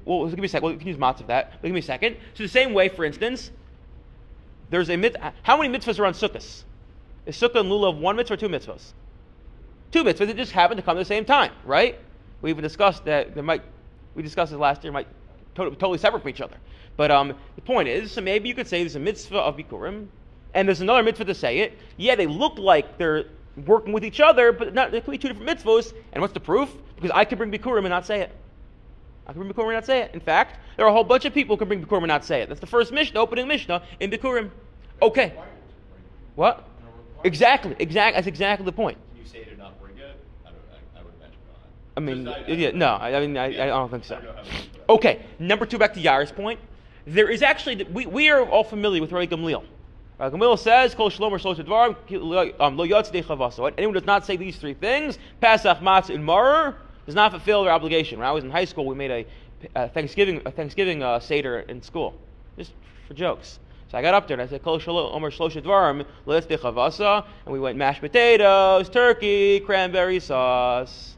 well, 0.05 0.27
so 0.27 0.31
give 0.31 0.39
me 0.39 0.47
a 0.47 0.49
second. 0.49 0.65
Well, 0.65 0.73
you 0.73 0.79
can 0.79 0.89
use 0.89 0.97
matzah 0.97 1.23
of 1.23 1.27
that. 1.29 1.53
But 1.53 1.63
give 1.63 1.75
me 1.75 1.81
a 1.81 1.83
second. 1.83 2.17
So 2.35 2.45
the 2.45 2.49
same 2.49 2.75
way, 2.75 2.89
for 2.89 3.05
instance, 3.05 3.51
there's 4.71 4.89
a 4.89 4.97
mit. 4.97 5.17
How 5.43 5.57
many 5.57 5.77
mitzvahs 5.77 5.99
are 5.99 6.07
on 6.07 6.13
sukkahs? 6.13 6.63
Is 7.25 7.37
sukkah 7.37 7.61
and 7.61 7.69
lulav 7.69 7.99
one 7.99 8.17
mitzvah 8.17 8.35
or 8.35 8.37
two 8.37 8.49
mitzvahs? 8.49 8.93
Two 9.91 10.05
mitzvahs 10.05 10.27
that 10.29 10.37
just 10.37 10.53
happen 10.53 10.77
to 10.77 10.83
come 10.83 10.97
at 10.97 11.01
the 11.01 11.05
same 11.05 11.25
time, 11.25 11.53
right? 11.65 11.99
We 12.47 12.51
even 12.51 12.63
discussed 12.63 13.05
that 13.07 13.35
there 13.35 13.43
might. 13.43 13.63
We 14.15 14.23
discussed 14.23 14.53
this 14.53 14.61
last 14.61 14.85
year. 14.85 14.93
Might 14.93 15.09
totally, 15.57 15.99
separate 15.99 16.21
from 16.21 16.29
each 16.29 16.41
other. 16.41 16.57
But 16.97 17.11
um, 17.11 17.35
the 17.57 17.61
point 17.61 17.89
is, 17.89 18.13
so 18.13 18.21
maybe 18.21 18.49
you 18.49 18.55
could 18.55 18.69
say 18.69 18.85
there's 18.85 18.95
a 18.95 19.01
mitzvah 19.01 19.39
of 19.39 19.57
Bikurim, 19.57 20.07
and 20.55 20.69
there's 20.69 20.81
another 20.81 21.03
mitzvah 21.03 21.25
to 21.25 21.35
say 21.35 21.59
it. 21.59 21.77
Yeah, 21.97 22.15
they 22.15 22.29
look 22.29 22.57
like 22.57 22.99
they're 22.99 23.25
working 23.67 23.93
with 23.93 24.05
each 24.05 24.21
other, 24.21 24.53
but 24.53 24.75
not, 24.75 24.93
there 24.93 25.01
could 25.01 25.11
be 25.11 25.19
two 25.19 25.27
different 25.27 25.51
mitzvahs. 25.51 25.93
And 26.13 26.23
what's 26.23 26.35
the 26.35 26.39
proof? 26.39 26.71
Because 26.95 27.11
I 27.11 27.25
could 27.25 27.37
bring 27.37 27.51
Bikurim 27.51 27.79
and 27.79 27.89
not 27.89 28.07
say 28.07 28.21
it. 28.21 28.31
I 29.27 29.33
can 29.33 29.43
bring 29.43 29.53
Bikurim 29.53 29.71
and 29.71 29.75
not 29.79 29.87
say 29.87 30.03
it. 30.03 30.13
In 30.15 30.21
fact, 30.21 30.61
there 30.77 30.87
are 30.87 30.91
a 30.91 30.93
whole 30.93 31.03
bunch 31.03 31.25
of 31.25 31.35
people 31.35 31.57
who 31.57 31.59
can 31.59 31.67
bring 31.67 31.85
Bikurim 31.85 32.05
and 32.05 32.07
not 32.07 32.25
say 32.25 32.43
it. 32.43 32.49
That's 32.49 32.61
the 32.61 32.69
first 32.69 32.93
Mishnah, 32.93 33.19
opening 33.19 33.49
Mishnah 33.49 33.83
in 33.99 34.09
Bikurim. 34.09 34.53
Okay. 35.03 35.35
What? 36.37 36.65
Exactly. 37.25 37.75
Exactly. 37.81 38.19
That's 38.19 38.29
exactly 38.29 38.65
the 38.65 38.71
point. 38.71 38.99
Can 39.15 39.23
you 39.25 39.29
say 39.29 39.39
it? 39.41 39.49
I, 39.49 39.57
don't, 39.57 39.73
I, 40.45 41.01
I 41.01 41.03
would 41.03 41.13
imagine 41.19 41.41
not. 41.51 41.61
I 41.97 42.01
mean, 42.01 42.29
I- 42.29 42.45
I 42.45 42.47
yeah, 42.49 42.71
no. 42.75 42.87
I, 42.89 43.15
I 43.17 43.21
mean, 43.21 43.37
I. 43.37 43.47
I 43.47 43.67
don't 43.67 43.91
think 43.91 44.05
so. 44.05 44.17
I 44.17 44.21
don't 44.21 44.27
know 44.37 44.43
how 44.43 44.43
many- 44.43 44.71
Okay, 44.89 45.23
number 45.39 45.67
two, 45.67 45.79
back 45.79 45.95
to 45.95 46.01
Yair's 46.01 46.31
point. 46.31 46.61
There 47.07 47.29
is 47.29 47.43
actually, 47.43 47.85
we, 47.85 48.07
we 48.07 48.31
are 48.31 48.45
all 48.45 48.65
familiar 48.65 49.01
with 49.01 49.13
Rabbi 49.13 49.27
Gamliel. 49.35 49.65
Rabbi 50.19 50.37
Gamliel 50.37 50.59
says, 50.59 50.95
Kol 50.95 51.11
shalom 51.11 51.33
or 51.35 51.39
dvarim, 51.39 52.61
um, 52.61 52.77
lo 52.77 52.87
chavaso. 52.87 53.73
Anyone 53.77 53.95
who 53.95 54.01
does 54.01 54.07
not 54.07 54.25
say 54.25 54.37
these 54.37 54.57
three 54.57 54.75
things, 54.75 55.19
Pesach, 55.41 55.79
Matzah, 55.79 56.15
and 56.15 56.25
Maror, 56.25 56.75
does 57.05 57.15
not 57.15 57.31
fulfill 57.33 57.65
their 57.65 57.73
obligation. 57.73 58.19
When 58.19 58.27
I 58.27 58.33
was 58.33 58.45
in 58.45 58.51
high 58.51 58.65
school, 58.65 58.87
we 58.87 58.95
made 58.95 59.11
a, 59.11 59.27
a 59.75 59.89
Thanksgiving, 59.89 60.43
a 60.47 60.51
Thanksgiving 60.51 61.03
uh, 61.03 61.21
Seder 61.21 61.61
in 61.61 61.83
school. 61.83 62.15
Just 62.59 62.73
for 63.09 63.15
jokes. 63.15 63.59
So 63.91 63.99
I 63.99 64.03
got 64.03 64.15
up 64.15 64.27
there 64.27 64.35
and 64.35 64.43
I 64.43 64.47
said, 64.51 64.63
Kol 64.63 64.79
shalo 64.81 65.13
omer 65.15 65.31
shlosha 65.31 65.63
dvarim 65.63 66.05
listich 66.27 66.59
chavasa, 66.59 67.25
and 67.45 67.53
we 67.53 67.61
went 67.61 67.77
mashed 67.77 68.01
potatoes, 68.01 68.89
turkey, 68.89 69.61
cranberry 69.61 70.21
sauce. 70.21 71.16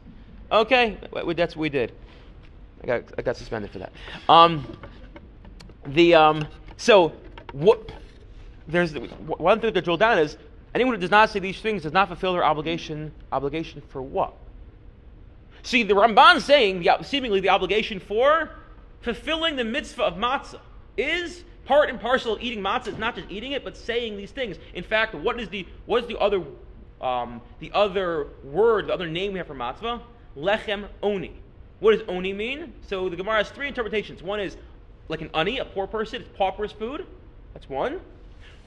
Okay, 0.51 0.97
that's 1.35 1.55
what 1.55 1.61
we 1.61 1.69
did. 1.69 1.91
I 2.83 2.87
got 2.87 3.03
I 3.17 3.21
got 3.21 3.37
suspended 3.37 3.71
for 3.71 3.79
that. 3.79 3.91
Um, 4.27 4.65
the 5.85 6.15
um, 6.15 6.47
so 6.77 7.13
what? 7.51 7.91
There's 8.67 8.93
one 8.93 9.59
thing 9.59 9.73
to 9.73 9.81
drill 9.81 9.97
down 9.97 10.19
is 10.19 10.37
anyone 10.73 10.95
who 10.95 11.01
does 11.01 11.11
not 11.11 11.29
say 11.29 11.39
these 11.39 11.59
things 11.59 11.83
does 11.83 11.93
not 11.93 12.07
fulfill 12.07 12.33
their 12.33 12.43
obligation. 12.43 13.11
Obligation 13.31 13.81
for 13.89 14.01
what? 14.01 14.33
See, 15.63 15.83
the 15.83 15.93
Ramban 15.93 16.41
saying 16.41 16.87
seemingly 17.03 17.39
the 17.41 17.49
obligation 17.49 17.99
for 17.99 18.51
fulfilling 19.01 19.55
the 19.55 19.63
mitzvah 19.63 20.03
of 20.03 20.15
matzah 20.15 20.59
is 20.97 21.43
part 21.65 21.89
and 21.89 21.99
parcel 21.99 22.33
of 22.33 22.41
eating 22.41 22.63
matzah. 22.63 22.87
It's 22.87 22.97
not 22.97 23.15
just 23.15 23.29
eating 23.29 23.51
it, 23.51 23.63
but 23.63 23.77
saying 23.77 24.17
these 24.17 24.31
things. 24.31 24.57
In 24.73 24.83
fact, 24.83 25.13
what 25.13 25.39
is 25.39 25.49
the 25.49 25.67
what 25.85 26.03
is 26.03 26.07
the 26.07 26.17
other 26.17 26.43
um, 27.01 27.41
the 27.59 27.71
other 27.73 28.27
word, 28.43 28.87
the 28.87 28.93
other 28.93 29.07
name 29.07 29.33
we 29.33 29.37
have 29.37 29.47
for 29.47 29.55
matzah? 29.55 30.01
Lechem 30.37 30.87
oni. 31.01 31.33
What 31.79 31.97
does 31.97 32.07
oni 32.07 32.33
mean? 32.33 32.73
So 32.87 33.09
the 33.09 33.15
Gemara 33.15 33.37
has 33.37 33.49
three 33.49 33.67
interpretations. 33.67 34.21
One 34.21 34.39
is 34.39 34.57
like 35.07 35.21
an 35.21 35.29
ani, 35.33 35.59
a 35.59 35.65
poor 35.65 35.87
person, 35.87 36.21
it's 36.21 36.29
pauper's 36.37 36.71
food. 36.71 37.05
That's 37.53 37.69
one. 37.69 37.99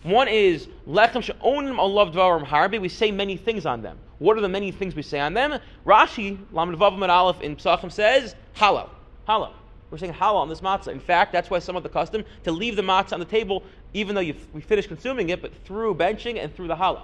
One 0.02 0.26
is 0.26 0.66
lechem 0.88 1.22
she'onim 1.22 1.76
alav 1.76 2.12
dvarim 2.12 2.44
harbe. 2.44 2.80
We 2.80 2.88
say 2.88 3.12
many 3.12 3.36
things 3.36 3.66
on 3.66 3.82
them. 3.82 3.98
What 4.18 4.36
are 4.36 4.40
the 4.40 4.48
many 4.48 4.72
things 4.72 4.94
we 4.94 5.02
say 5.02 5.20
on 5.20 5.34
them? 5.34 5.60
Rashi, 5.86 6.38
Lamed 6.52 6.76
Vav 6.76 7.08
Aleph 7.08 7.40
in 7.40 7.56
Psachim 7.56 7.90
says 7.90 8.34
Hallel, 8.56 8.88
Hallel. 9.28 9.52
We're 9.90 9.98
saying 9.98 10.14
Hallel 10.14 10.36
on 10.36 10.48
this 10.48 10.60
matzah. 10.60 10.88
In 10.88 11.00
fact, 11.00 11.32
that's 11.32 11.50
why 11.50 11.58
some 11.58 11.76
of 11.76 11.82
the 11.82 11.88
custom 11.88 12.24
to 12.44 12.52
leave 12.52 12.76
the 12.76 12.82
matzah 12.82 13.12
on 13.12 13.20
the 13.20 13.26
table, 13.26 13.62
even 13.94 14.14
though 14.14 14.22
we 14.52 14.60
finished 14.60 14.88
consuming 14.88 15.28
it, 15.30 15.42
but 15.42 15.52
through 15.64 15.94
benching 15.94 16.42
and 16.42 16.54
through 16.54 16.68
the 16.68 16.76
Hallel. 16.76 17.02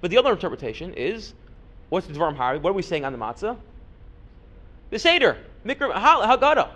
But 0.00 0.10
the 0.10 0.18
other 0.18 0.32
interpretation 0.32 0.94
is, 0.94 1.32
what's 1.88 2.06
the 2.06 2.12
dvarim 2.12 2.36
harbe? 2.36 2.60
What 2.60 2.70
are 2.70 2.74
we 2.74 2.82
saying 2.82 3.04
on 3.04 3.12
the 3.12 3.18
matzah? 3.18 3.56
The 4.90 4.98
seder, 4.98 5.38
mikra 5.64 5.92
haggadah. 5.92 6.70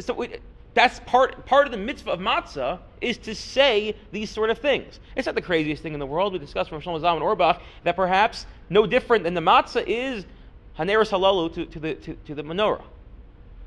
So 0.00 0.14
we, 0.14 0.36
that's 0.74 1.00
part 1.00 1.46
part 1.46 1.66
of 1.66 1.72
the 1.72 1.78
mitzvah 1.78 2.10
of 2.10 2.20
matzah 2.20 2.78
is 3.00 3.16
to 3.18 3.34
say 3.34 3.96
these 4.12 4.30
sort 4.30 4.50
of 4.50 4.58
things. 4.58 5.00
It's 5.16 5.26
not 5.26 5.34
the 5.34 5.42
craziest 5.42 5.82
thing 5.82 5.94
in 5.94 6.00
the 6.00 6.06
world. 6.06 6.34
We 6.34 6.38
discussed 6.38 6.68
from 6.68 6.82
Shlomo 6.82 7.00
Zalman 7.00 7.22
Auerbach 7.22 7.62
that 7.84 7.96
perhaps 7.96 8.46
no 8.68 8.86
different 8.86 9.24
than 9.24 9.32
the 9.32 9.40
matzah 9.40 9.84
is 9.86 10.26
haneris 10.78 11.10
halalu 11.10 11.52
to, 11.54 11.66
to 11.66 11.80
the 11.80 11.94
to, 11.94 12.14
to 12.14 12.34
the 12.34 12.42
menorah. 12.42 12.82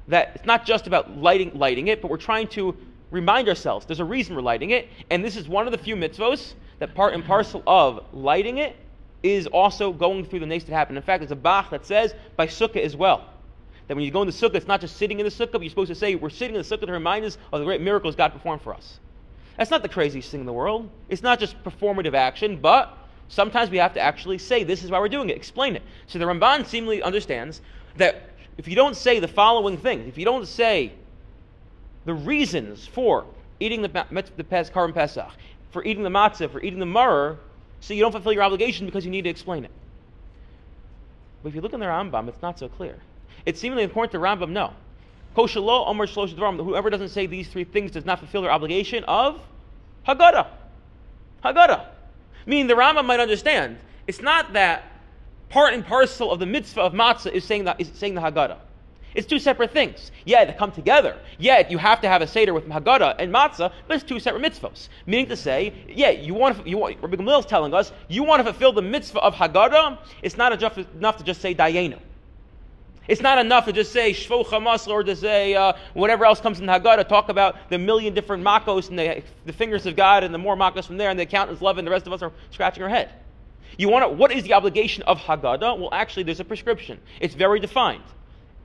That 0.08 0.34
it's 0.36 0.46
not 0.46 0.66
just 0.66 0.86
about 0.86 1.18
lighting 1.18 1.58
lighting 1.58 1.88
it, 1.88 2.02
but 2.02 2.12
we're 2.12 2.18
trying 2.18 2.48
to 2.50 2.78
remind 3.10 3.50
ourselves 3.50 3.88
there's 3.88 4.00
a 4.00 4.06
reason 4.06 4.36
we're 4.36 4.42
lighting 4.42 4.72
it, 4.72 4.88
and 5.10 5.26
this 5.26 5.36
is 5.36 5.48
one 5.48 5.66
of 5.66 5.72
the 5.72 5.80
few 5.80 5.96
mitzvos 5.96 6.54
that 6.78 6.94
part 6.94 7.14
and 7.14 7.26
parcel 7.26 7.64
of 7.66 8.06
lighting 8.14 8.60
it 8.60 8.76
is 9.24 9.48
also 9.48 9.92
going 9.92 10.26
through 10.26 10.40
the 10.40 10.46
nace 10.46 10.64
that 10.64 10.74
happened. 10.74 10.98
In 10.98 11.04
fact, 11.04 11.22
there's 11.22 11.32
a 11.32 11.36
bach 11.36 11.72
that 11.72 11.86
says 11.86 12.14
by 12.38 12.46
sukkah 12.46 12.82
as 12.82 12.96
well 12.96 13.26
that 13.90 13.96
when 13.96 14.06
you 14.06 14.12
go 14.12 14.22
in 14.22 14.28
the 14.28 14.32
sukkah, 14.32 14.54
it's 14.54 14.68
not 14.68 14.82
just 14.82 14.98
sitting 14.98 15.20
in 15.20 15.26
the 15.26 15.32
sukkah, 15.32 15.54
but 15.54 15.64
you're 15.64 15.72
supposed 15.72 15.90
to 15.90 15.96
say, 15.96 16.14
we're 16.14 16.30
sitting 16.30 16.56
in 16.56 16.62
the 16.62 16.78
sukkah 16.78 16.86
to 16.86 16.92
remind 16.92 17.26
us 17.26 17.40
of 17.52 17.60
the 17.60 17.66
great 17.66 17.82
miracles 17.82 18.16
God 18.16 18.32
performed 18.32 18.62
for 18.62 18.72
us. 18.72 19.00
That's 19.58 19.72
not 19.72 19.82
the 19.82 19.90
craziest 19.90 20.30
thing 20.30 20.42
in 20.42 20.46
the 20.46 20.54
world. 20.54 20.88
It's 21.10 21.24
not 21.24 21.40
just 21.40 21.62
performative 21.64 22.14
action, 22.14 22.58
but 22.58 22.96
sometimes 23.30 23.72
we 23.72 23.78
have 23.78 23.96
to 23.96 24.00
actually 24.00 24.38
say, 24.38 24.64
this 24.64 24.84
is 24.84 24.92
why 24.92 25.00
we're 25.00 25.10
doing 25.10 25.32
it, 25.32 25.36
explain 25.36 25.76
it. 25.76 25.82
So 26.06 26.20
the 26.20 26.26
Ramban 26.26 26.68
seemingly 26.68 27.02
understands 27.02 27.62
that 27.98 28.30
if 28.60 28.68
you 28.68 28.76
don't 28.76 28.96
say 28.96 29.20
the 29.20 29.28
following 29.28 29.76
things, 29.76 30.08
if 30.08 30.20
you 30.20 30.26
don't 30.26 30.48
say 30.48 30.94
the 32.06 32.14
reasons 32.14 32.86
for 32.86 33.26
eating 33.60 33.82
the, 33.82 34.06
the 34.38 34.70
Karim 34.72 34.94
Pesach, 34.94 35.32
for 35.72 35.84
eating 35.84 36.04
the 36.04 36.10
matzah, 36.10 36.52
for 36.52 36.62
eating 36.62 36.80
the 36.80 36.86
maror, 36.86 37.38
so 37.80 37.96
you 37.96 38.04
don't 38.04 38.12
fulfill 38.12 38.34
your 38.34 38.44
obligation 38.44 38.86
because 38.86 39.04
you 39.04 39.10
need 39.10 39.24
to 39.24 39.30
explain 39.32 39.66
it. 39.66 39.72
But 41.42 41.50
if 41.50 41.56
you 41.56 41.62
look 41.62 41.74
in 41.74 41.80
the 41.80 41.88
Rambam, 41.88 42.28
it's 42.28 42.42
not 42.44 42.60
so 42.60 42.70
clear. 42.70 43.00
It's 43.46 43.60
seemingly 43.60 43.84
important 43.84 44.12
to 44.12 44.20
Rambam, 44.20 44.50
no. 44.50 44.74
Koshalo 45.36 45.88
Omer 45.88 46.08
Shlosh 46.08 46.36
whoever 46.64 46.90
doesn't 46.90 47.10
say 47.10 47.26
these 47.26 47.48
three 47.48 47.64
things 47.64 47.92
does 47.92 48.06
not 48.06 48.20
fulfill 48.20 48.42
their 48.42 48.52
obligation 48.52 49.04
of 49.06 49.40
Haggadah. 50.08 50.48
Haggadah. 51.44 51.86
Meaning 52.46 52.68
the 52.68 52.74
Rambam 52.74 53.06
might 53.06 53.20
understand, 53.20 53.78
it's 54.08 54.22
not 54.22 54.54
that 54.54 54.84
part 55.50 55.74
and 55.74 55.86
parcel 55.86 56.32
of 56.32 56.40
the 56.40 56.46
mitzvah 56.46 56.82
of 56.82 56.94
matzah 56.94 57.32
is 57.32 57.44
saying, 57.44 57.66
that, 57.66 57.80
is 57.80 57.92
saying 57.94 58.16
the 58.16 58.22
Haggadah. 58.22 58.58
It's 59.16 59.28
two 59.28 59.40
separate 59.40 59.72
things. 59.72 60.12
Yeah, 60.26 60.46
they 60.46 60.54
come 60.54 60.72
together. 60.72 61.18
Yet 61.40 61.72
you 61.72 61.78
have 61.80 62.00
to 62.02 62.08
have 62.08 62.22
a 62.22 62.28
seder 62.28 62.54
with 62.54 62.68
Haggadah 62.68 63.16
and 63.18 63.34
matzah, 63.34 63.72
but 63.88 63.96
it's 63.96 64.04
two 64.04 64.20
separate 64.20 64.44
mitzvahs. 64.44 64.90
Meaning 65.06 65.28
to 65.30 65.36
say, 65.36 65.74
yeah, 65.88 66.12
you 66.12 66.34
want 66.34 66.64
to, 66.64 66.70
you 66.70 66.78
want, 66.78 66.98
Rabbi 67.02 67.16
Gamliel 67.16 67.40
is 67.40 67.46
telling 67.46 67.74
us, 67.74 67.92
you 68.08 68.24
want 68.24 68.40
to 68.40 68.44
fulfill 68.44 68.72
the 68.72 68.82
mitzvah 68.82 69.20
of 69.20 69.34
Haggadah, 69.34 69.98
it's 70.22 70.38
not 70.38 70.52
enough 70.52 71.18
to 71.18 71.24
just 71.24 71.42
say 71.42 71.56
Dayenu. 71.56 72.00
It's 73.10 73.22
not 73.22 73.40
enough 73.40 73.66
to 73.66 73.74
just 73.74 73.92
say 73.92 74.12
Shvo 74.12 74.46
Hamas 74.46 74.88
or 74.88 75.04
to 75.04 75.16
say 75.16 75.56
uh, 75.56 75.74
whatever 75.96 76.26
else 76.26 76.40
comes 76.40 76.60
in 76.60 76.68
Haggadah, 76.68 77.10
talk 77.10 77.30
about 77.30 77.70
the 77.72 77.80
million 77.80 78.14
different 78.14 78.44
makos 78.44 78.90
and 78.90 79.00
the, 79.00 79.24
the 79.48 79.52
fingers 79.52 79.88
of 79.88 79.96
God 79.96 80.24
and 80.24 80.32
the 80.32 80.38
more 80.38 80.56
makos 80.56 80.86
from 80.86 80.98
there, 80.98 81.10
and 81.10 81.18
the 81.18 81.24
accountants 81.24 81.60
love 81.60 81.80
and 81.80 81.88
the 81.88 81.92
rest 81.92 82.06
of 82.06 82.14
us 82.14 82.22
are 82.22 82.32
scratching 82.52 82.84
our 82.84 82.90
head. 82.90 83.10
You 83.80 83.90
want 83.90 84.04
to, 84.04 84.10
what 84.10 84.32
is 84.32 84.44
the 84.44 84.54
obligation 84.54 85.02
of 85.04 85.18
Haggadah? 85.18 85.80
Well, 85.80 85.90
actually, 85.92 86.22
there's 86.22 86.40
a 86.40 86.46
prescription. 86.46 87.00
It's 87.20 87.34
very 87.34 87.60
defined. 87.60 88.04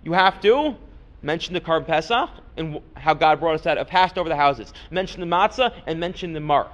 You 0.02 0.12
have 0.12 0.42
to 0.42 0.76
mention 1.22 1.54
the 1.54 1.60
Karb 1.62 1.86
Pesach 1.86 2.28
and 2.58 2.80
how 2.96 3.14
God 3.14 3.40
brought 3.40 3.54
us 3.54 3.66
out 3.66 3.78
of 3.78 3.88
passed 3.88 4.18
over 4.18 4.28
the 4.28 4.36
houses. 4.36 4.74
Mention 4.90 5.20
the 5.20 5.26
matzah 5.26 5.72
and 5.86 5.98
mention 5.98 6.34
the 6.34 6.40
mar. 6.40 6.70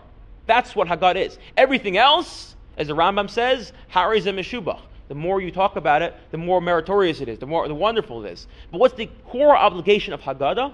That's 0.46 0.74
what 0.74 0.88
Haggadah 0.88 1.24
is. 1.24 1.38
Everything 1.56 1.96
else, 1.96 2.56
as 2.76 2.88
the 2.88 2.96
Rambam 2.96 3.30
says, 3.30 3.72
Haris 3.86 4.26
and 4.26 4.36
Meshubach. 4.36 4.80
The 5.11 5.17
more 5.17 5.40
you 5.40 5.50
talk 5.50 5.75
about 5.75 6.02
it, 6.02 6.14
the 6.31 6.38
more 6.38 6.61
meritorious 6.61 7.21
it 7.21 7.29
is, 7.29 7.40
the 7.40 7.47
more 7.47 7.67
the 7.67 7.75
wonderful 7.75 8.25
it 8.25 8.31
is. 8.31 8.47
But 8.71 8.79
what's 8.79 8.95
the 8.95 9.11
core 9.26 9.57
obligation 9.57 10.12
of 10.12 10.21
Haggadah? 10.21 10.73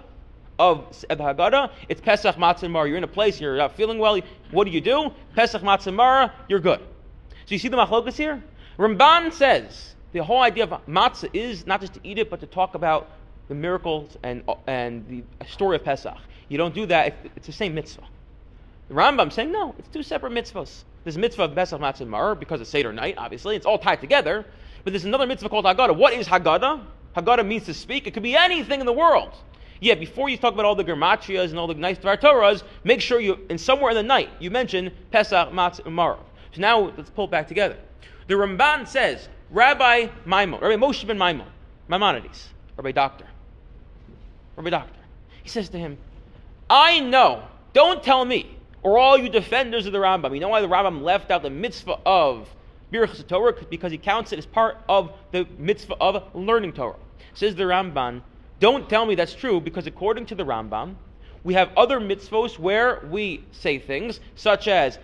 Of, 0.59 1.05
of 1.09 1.19
Haggadah, 1.19 1.71
it's 1.88 2.02
Pesach 2.02 2.37
Matzah 2.37 2.71
Mar. 2.71 2.87
You're 2.87 2.99
in 2.99 3.05
a 3.05 3.09
place, 3.09 3.40
you're 3.40 3.57
not 3.57 3.75
feeling 3.76 3.99
well. 3.99 4.21
What 4.50 4.64
do 4.64 4.71
you 4.73 4.83
do? 4.83 5.11
Pesach 5.35 5.62
Matzah 5.62 5.95
Mar, 5.95 6.35
you're 6.50 6.61
good. 6.61 6.81
So 6.81 7.55
you 7.55 7.59
see 7.59 7.69
the 7.69 7.78
machlokas 7.78 8.19
here? 8.19 8.45
Ramban 8.78 9.33
says 9.33 9.95
the 10.12 10.23
whole 10.23 10.43
idea 10.43 10.64
of 10.64 10.85
matzah 10.85 11.31
is 11.33 11.66
not 11.66 11.81
just 11.81 11.95
to 11.95 12.00
eat 12.05 12.19
it, 12.19 12.28
but 12.28 12.40
to 12.40 12.47
talk 12.47 12.75
about 12.75 13.09
the 13.49 13.55
miracles 13.55 14.19
and, 14.23 14.43
and 14.66 15.09
the 15.09 15.47
story 15.47 15.76
of 15.76 15.85
Pesach. 15.85 16.19
You 16.50 16.59
don't 16.59 16.75
do 16.75 16.85
that, 16.85 17.16
it's 17.37 17.47
the 17.47 17.55
same 17.55 17.75
mitzvah. 17.75 18.05
The 18.88 18.95
Rambam 18.95 19.33
saying, 19.33 19.50
no, 19.50 19.75
it's 19.78 19.88
two 19.88 20.02
separate 20.02 20.35
mitzvahs. 20.35 20.85
A 21.14 21.18
mitzvah 21.18 21.44
of 21.44 21.54
Pesach 21.54 21.80
Matzah 21.80 22.08
Mar 22.08 22.34
because 22.34 22.60
it's 22.60 22.70
Seder 22.70 22.92
night, 22.92 23.14
obviously. 23.16 23.54
It's 23.54 23.66
all 23.66 23.78
tied 23.78 24.00
together. 24.00 24.44
But 24.82 24.92
there's 24.92 25.04
another 25.04 25.26
mitzvah 25.26 25.48
called 25.48 25.64
Haggadah. 25.64 25.96
What 25.96 26.14
is 26.14 26.26
Haggadah? 26.26 26.82
Haggadah 27.16 27.46
means 27.46 27.64
to 27.66 27.75
speak. 27.75 28.06
It 28.06 28.14
could 28.14 28.25
be 28.25 28.34
anything 28.34 28.80
in 28.80 28.86
the 28.86 28.92
world. 28.92 29.32
Yeah, 29.80 29.94
before 29.94 30.28
you 30.28 30.36
talk 30.36 30.54
about 30.54 30.64
all 30.64 30.75
the 30.75 30.84
Gematrias 30.84 31.50
and 31.50 31.58
all 31.58 31.66
the 31.66 31.75
nice 31.75 31.98
Dvar 31.98 32.20
Torahs, 32.20 32.62
make 32.82 33.00
sure 33.00 33.20
you, 33.20 33.38
in 33.50 33.58
somewhere 33.58 33.90
in 33.90 33.96
the 33.96 34.02
night, 34.02 34.30
you 34.40 34.50
mention 34.50 34.90
Pesach 35.10 35.50
Matzah 35.50 35.90
Mar. 35.90 36.18
So 36.52 36.60
now 36.60 36.92
let's 36.96 37.10
pull 37.10 37.26
it 37.26 37.30
back 37.30 37.46
together. 37.46 37.76
The 38.26 38.34
Ramban 38.34 38.88
says, 38.88 39.28
Rabbi 39.50 40.08
Maimon, 40.25 40.60
Rabbi 40.60 40.76
Moshe 40.76 41.06
ben 41.06 41.18
Maimon, 41.18 41.46
Maimonides, 41.88 42.48
Rabbi 42.76 42.92
Doctor, 42.92 43.26
Rabbi 44.56 44.70
Doctor. 44.70 45.00
He 45.42 45.48
says 45.48 45.68
to 45.68 45.78
him, 45.78 45.98
I 46.68 46.98
know, 46.98 47.44
don't 47.72 48.02
tell 48.02 48.25
me, 48.25 48.55
or 48.87 48.99
all 48.99 49.19
you 49.19 49.28
defenders 49.28 49.85
of 49.87 49.93
the 49.93 49.99
Rambam. 49.99 50.33
You 50.33 50.38
know 50.38 50.49
why 50.49 50.61
the 50.61 50.69
Rambam 50.69 51.02
left 51.02 51.33
out 51.33 51.43
the 51.43 51.50
mitzvah 51.50 51.99
of 52.07 52.49
Birchas 52.93 53.26
Torah? 53.26 53.52
Because 53.69 53.90
he 53.90 53.99
counts 53.99 54.31
it 54.31 54.38
as 54.38 54.47
part 54.47 54.78
of 54.88 55.12
the 55.33 55.45
mitzvah 55.59 55.97
of 56.00 56.33
learning 56.37 56.73
Torah. 56.73 56.95
Says 57.35 57.57
the 57.57 57.64
Ramban, 57.64 58.23
don't 58.61 58.88
tell 58.88 59.05
me 59.05 59.16
that's 59.16 59.35
true, 59.35 59.61
because 59.61 59.88
according 59.88 60.26
to 60.26 60.37
the 60.37 60.45
Rambam, 60.45 60.95
we 61.43 61.55
have 61.55 61.76
other 61.76 61.99
mitzvahs 61.99 62.61
where 62.61 63.05
we 63.11 63.45
say 63.50 63.81
things, 63.81 64.21
such 64.37 64.69
as 64.69 65.00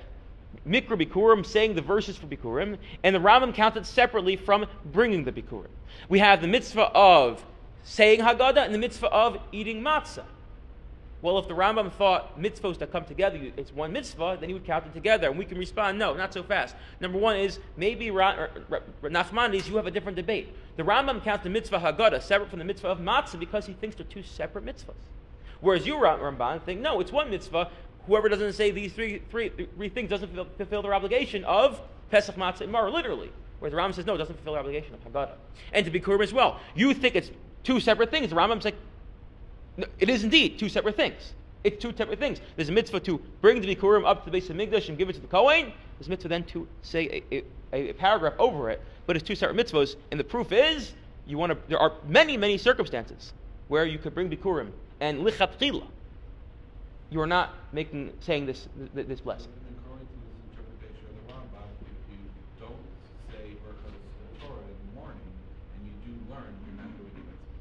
Mikra 0.64 0.96
Bikurim, 0.96 1.44
saying 1.44 1.74
the 1.74 1.82
verses 1.82 2.16
for 2.16 2.28
Bikurim, 2.28 2.78
and 3.02 3.16
the 3.16 3.18
Rambam 3.18 3.52
counted 3.52 3.84
separately 3.84 4.36
from 4.36 4.64
bringing 4.92 5.24
the 5.24 5.32
Bikurim. 5.32 5.70
We 6.08 6.20
have 6.20 6.40
the 6.40 6.46
mitzvah 6.46 6.92
of 6.94 7.44
saying 7.82 8.20
Haggadah 8.20 8.64
and 8.64 8.72
the 8.72 8.78
mitzvah 8.78 9.08
of 9.08 9.38
eating 9.50 9.82
matzah. 9.82 10.22
Well, 11.22 11.38
if 11.38 11.46
the 11.46 11.54
Rambam 11.54 11.92
thought 11.92 12.38
mitzvahs 12.38 12.78
that 12.78 12.90
come 12.90 13.04
together, 13.04 13.40
it's 13.56 13.72
one 13.72 13.92
mitzvah, 13.92 14.38
then 14.40 14.48
he 14.48 14.54
would 14.54 14.66
count 14.66 14.84
them 14.84 14.92
together. 14.92 15.28
And 15.28 15.38
we 15.38 15.44
can 15.44 15.56
respond, 15.56 15.96
no, 15.96 16.14
not 16.14 16.34
so 16.34 16.42
fast. 16.42 16.74
Number 17.00 17.16
one 17.16 17.36
is 17.36 17.60
maybe 17.76 18.08
Nachmanides, 18.08 19.68
you 19.68 19.76
have 19.76 19.86
a 19.86 19.90
different 19.92 20.16
debate. 20.16 20.52
The 20.76 20.82
Rambam 20.82 21.22
counts 21.22 21.44
the 21.44 21.50
mitzvah 21.50 21.78
Haggadah 21.78 22.22
separate 22.22 22.50
from 22.50 22.58
the 22.58 22.64
mitzvah 22.64 22.88
of 22.88 22.98
matzah 22.98 23.38
because 23.38 23.66
he 23.66 23.72
thinks 23.74 23.94
they're 23.94 24.04
two 24.04 24.24
separate 24.24 24.64
mitzvahs. 24.64 24.94
Whereas 25.60 25.86
you, 25.86 25.94
Ramban, 25.94 26.60
think, 26.64 26.80
no, 26.80 26.98
it's 26.98 27.12
one 27.12 27.30
mitzvah. 27.30 27.70
Whoever 28.08 28.28
doesn't 28.28 28.54
say 28.54 28.72
these 28.72 28.92
three, 28.92 29.22
three, 29.30 29.50
three 29.76 29.88
things 29.90 30.10
doesn't 30.10 30.34
fulfill, 30.56 30.82
their 30.82 30.92
obligation 30.92 31.44
of 31.44 31.80
Pesach, 32.10 32.34
Matzah, 32.34 32.62
and 32.62 32.72
Mar, 32.72 32.90
literally. 32.90 33.30
Whereas 33.60 33.72
the 33.72 33.78
Rambam 33.78 33.94
says, 33.94 34.06
no, 34.06 34.16
it 34.16 34.18
doesn't 34.18 34.34
fulfill 34.34 34.54
their 34.54 34.60
obligation 34.60 34.92
of 34.92 35.04
Haggadah. 35.04 35.36
And 35.72 35.84
to 35.84 35.92
be 35.92 36.00
Kurim 36.00 36.20
as 36.20 36.32
well. 36.32 36.58
You 36.74 36.92
think 36.94 37.14
it's 37.14 37.30
two 37.62 37.78
separate 37.78 38.10
things. 38.10 38.30
The 38.30 38.34
Rambam's 38.34 38.64
like, 38.64 38.74
it 39.98 40.10
is 40.10 40.24
indeed 40.24 40.58
two 40.58 40.68
separate 40.68 40.96
things. 40.96 41.32
It's 41.64 41.80
two 41.80 41.92
separate 41.96 42.18
things. 42.18 42.40
There's 42.56 42.68
a 42.68 42.72
mitzvah 42.72 43.00
to 43.00 43.20
bring 43.40 43.60
the 43.60 43.74
Bikurim 43.74 44.04
up 44.04 44.24
to 44.24 44.30
the 44.30 44.32
base 44.32 44.50
of 44.50 44.56
Migdash 44.56 44.88
and 44.88 44.98
give 44.98 45.08
it 45.08 45.14
to 45.14 45.20
the 45.20 45.28
Kohen. 45.28 45.72
There's 45.98 46.08
a 46.08 46.10
mitzvah 46.10 46.28
then 46.28 46.44
to 46.44 46.66
say 46.82 47.22
a, 47.30 47.44
a, 47.72 47.90
a 47.90 47.92
paragraph 47.92 48.34
over 48.38 48.68
it, 48.70 48.82
but 49.06 49.16
it's 49.16 49.24
two 49.26 49.36
separate 49.36 49.56
mitzvahs. 49.56 49.96
And 50.10 50.18
the 50.18 50.24
proof 50.24 50.50
is, 50.52 50.92
you 51.26 51.38
want 51.38 51.52
to. 51.52 51.58
There 51.68 51.78
are 51.78 51.92
many, 52.08 52.36
many 52.36 52.58
circumstances 52.58 53.32
where 53.68 53.84
you 53.86 53.98
could 53.98 54.14
bring 54.14 54.28
Bikurim 54.28 54.70
and 55.00 55.20
lichatchila. 55.20 55.86
You 57.10 57.20
are 57.20 57.26
not 57.26 57.54
making 57.72 58.12
saying 58.20 58.46
this, 58.46 58.68
this 58.94 59.20
blessing. 59.20 59.52
And 59.68 59.76
According 59.84 60.08
to 60.08 60.16
this 60.16 60.32
interpretation 60.48 61.04
of 61.12 61.14
the 61.20 61.24
Rambam, 61.28 61.68
if 61.84 62.00
you 62.08 62.24
don't 62.56 62.84
say 63.28 63.52
Berachos 63.60 64.00
Torah 64.40 64.64
in 64.64 64.76
the 64.80 64.90
morning, 64.96 65.28
and 65.76 65.80
you 65.84 65.92
do 66.08 66.12
learn, 66.32 66.56
you're 66.64 66.80
not 66.80 66.88
doing 66.96 67.12
the 67.12 67.24
mitzvah. 67.28 67.52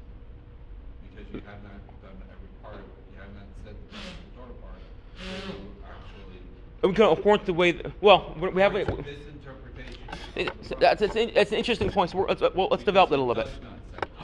Because 1.04 1.28
you 1.36 1.40
have 1.44 1.60
not 1.60 1.84
done 2.00 2.16
every 2.32 2.50
part 2.64 2.80
of 2.80 2.88
it, 2.88 3.00
you 3.12 3.20
have 3.20 3.32
not 3.36 3.44
said 3.60 3.76
the 3.76 3.86
Berachos 3.92 4.32
Torah 4.32 4.56
part, 4.64 4.80
so 5.20 5.52
you 5.52 5.68
actually. 5.84 6.40
We 6.82 6.92
can 6.92 7.16
to 7.16 7.44
the 7.44 7.52
way. 7.52 7.80
Well, 8.00 8.34
we 8.38 8.60
have. 8.60 8.72
This 8.72 8.88
interpretation. 9.28 10.50
That's, 10.80 11.02
it's, 11.02 11.52
an 11.52 11.58
interesting 11.58 11.90
point. 11.90 12.10
So 12.10 12.18
let's, 12.18 12.40
well, 12.40 12.68
let's 12.70 12.82
develop 12.82 13.12
it 13.12 13.18
a 13.18 13.22
little 13.22 13.34
bit. 13.34 13.48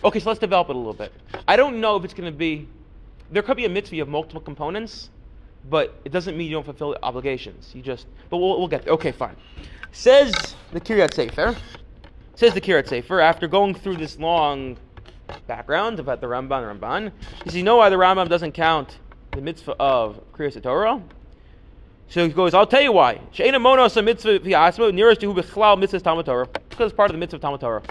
Okay, 0.02 0.18
so 0.18 0.28
let's 0.30 0.40
develop 0.40 0.68
it 0.68 0.74
a 0.74 0.78
little 0.78 0.92
bit. 0.92 1.12
I 1.46 1.56
don't 1.56 1.80
know 1.80 1.96
if 1.96 2.04
it's 2.04 2.14
going 2.14 2.30
to 2.30 2.36
be. 2.36 2.68
There 3.30 3.42
could 3.42 3.56
be 3.56 3.64
a 3.64 3.68
mitzvah 3.68 4.00
of 4.00 4.08
multiple 4.08 4.40
components, 4.40 5.10
but 5.70 5.94
it 6.04 6.10
doesn't 6.10 6.36
mean 6.36 6.48
you 6.48 6.54
don't 6.54 6.64
fulfill 6.64 6.96
obligations. 7.02 7.70
You 7.74 7.82
just. 7.82 8.06
But 8.28 8.38
we'll, 8.38 8.58
we'll 8.58 8.68
get 8.68 8.84
there. 8.84 8.94
Okay, 8.94 9.12
fine. 9.12 9.36
Says 9.92 10.34
the 10.72 10.80
Kiryat 10.80 11.14
Sefer. 11.14 11.56
Says 12.34 12.54
the 12.54 12.60
Kiryat 12.60 12.88
Sefer 12.88 13.20
after 13.20 13.46
going 13.46 13.74
through 13.74 13.96
this 13.96 14.18
long 14.18 14.76
background 15.46 16.00
about 16.00 16.20
the 16.20 16.26
Ramban 16.26 16.70
and 16.70 16.80
Ramban. 16.80 17.12
Does 17.44 17.54
he 17.54 17.62
know 17.62 17.76
why 17.76 17.88
the 17.88 17.96
Rambam 17.96 18.28
doesn't 18.28 18.52
count 18.52 18.98
the 19.32 19.40
mitzvah 19.40 19.76
of 19.78 20.20
Kriyas 20.32 20.60
Torah? 20.62 21.02
So 22.08 22.26
he 22.26 22.32
goes, 22.32 22.54
I'll 22.54 22.66
tell 22.66 22.80
you 22.80 22.92
why. 22.92 23.20
She'ena 23.32 23.58
monos 23.58 23.96
a 23.96 24.02
mitzvah 24.02 24.38
nearest 24.92 25.20
to 25.20 25.32
who 25.32 25.40
b'chlal 25.40 25.78
mitzvah 25.78 26.00
Talmud 26.00 26.26
Torah. 26.26 26.46
Because 26.46 26.90
it's 26.90 26.96
part 26.96 27.10
of 27.10 27.14
the 27.14 27.18
mitzvah 27.18 27.36
of 27.36 27.42
Talmud 27.42 27.60
Torah. 27.60 27.82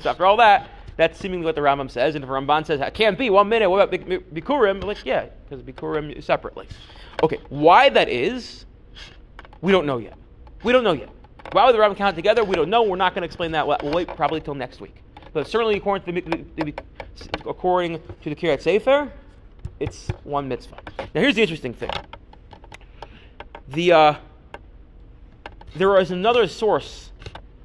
So 0.00 0.10
after 0.10 0.26
all 0.26 0.36
that, 0.38 0.68
that's 0.96 1.18
seemingly 1.18 1.44
what 1.44 1.54
the 1.54 1.60
Rambam 1.60 1.90
says. 1.90 2.16
And 2.16 2.24
if 2.24 2.28
Ramban 2.28 2.66
says, 2.66 2.80
it 2.80 2.92
can't 2.92 3.16
be, 3.16 3.30
one 3.30 3.48
minute, 3.48 3.70
what 3.70 3.80
about 3.80 4.00
Bik- 4.00 4.24
Bikurim? 4.34 4.82
Like, 4.82 5.04
yeah, 5.04 5.26
because 5.48 5.64
Bikurim 5.64 6.22
separately. 6.22 6.66
Okay, 7.22 7.38
why 7.50 7.88
that 7.88 8.08
is, 8.08 8.66
we 9.60 9.70
don't 9.70 9.86
know 9.86 9.98
yet. 9.98 10.18
We 10.64 10.72
don't 10.72 10.82
know 10.82 10.92
yet. 10.92 11.10
Why 11.52 11.66
would 11.66 11.74
the 11.74 11.78
Rambam 11.78 11.96
count 11.96 12.16
together? 12.16 12.42
We 12.42 12.56
don't 12.56 12.68
know. 12.68 12.82
We're 12.82 12.96
not 12.96 13.14
going 13.14 13.22
to 13.22 13.26
explain 13.26 13.52
that. 13.52 13.66
We'll 13.66 13.92
wait 13.92 14.08
probably 14.08 14.40
till 14.40 14.54
next 14.54 14.80
week. 14.80 14.96
But 15.32 15.46
certainly 15.46 15.76
according 15.76 16.12
to 16.14 16.20
the, 16.20 16.44
the, 16.56 16.64
the 16.64 16.74
according 17.48 18.00
to 18.22 18.28
the 18.28 18.34
Kiryat 18.34 18.60
Sefer, 18.60 19.10
it's 19.78 20.08
one 20.24 20.48
mitzvah. 20.48 20.78
Now 20.98 21.20
here's 21.20 21.36
the 21.36 21.42
interesting 21.42 21.74
thing. 21.74 21.90
The 23.72 23.92
uh, 23.92 24.14
there 25.76 25.98
is 25.98 26.10
another 26.10 26.46
source, 26.46 27.10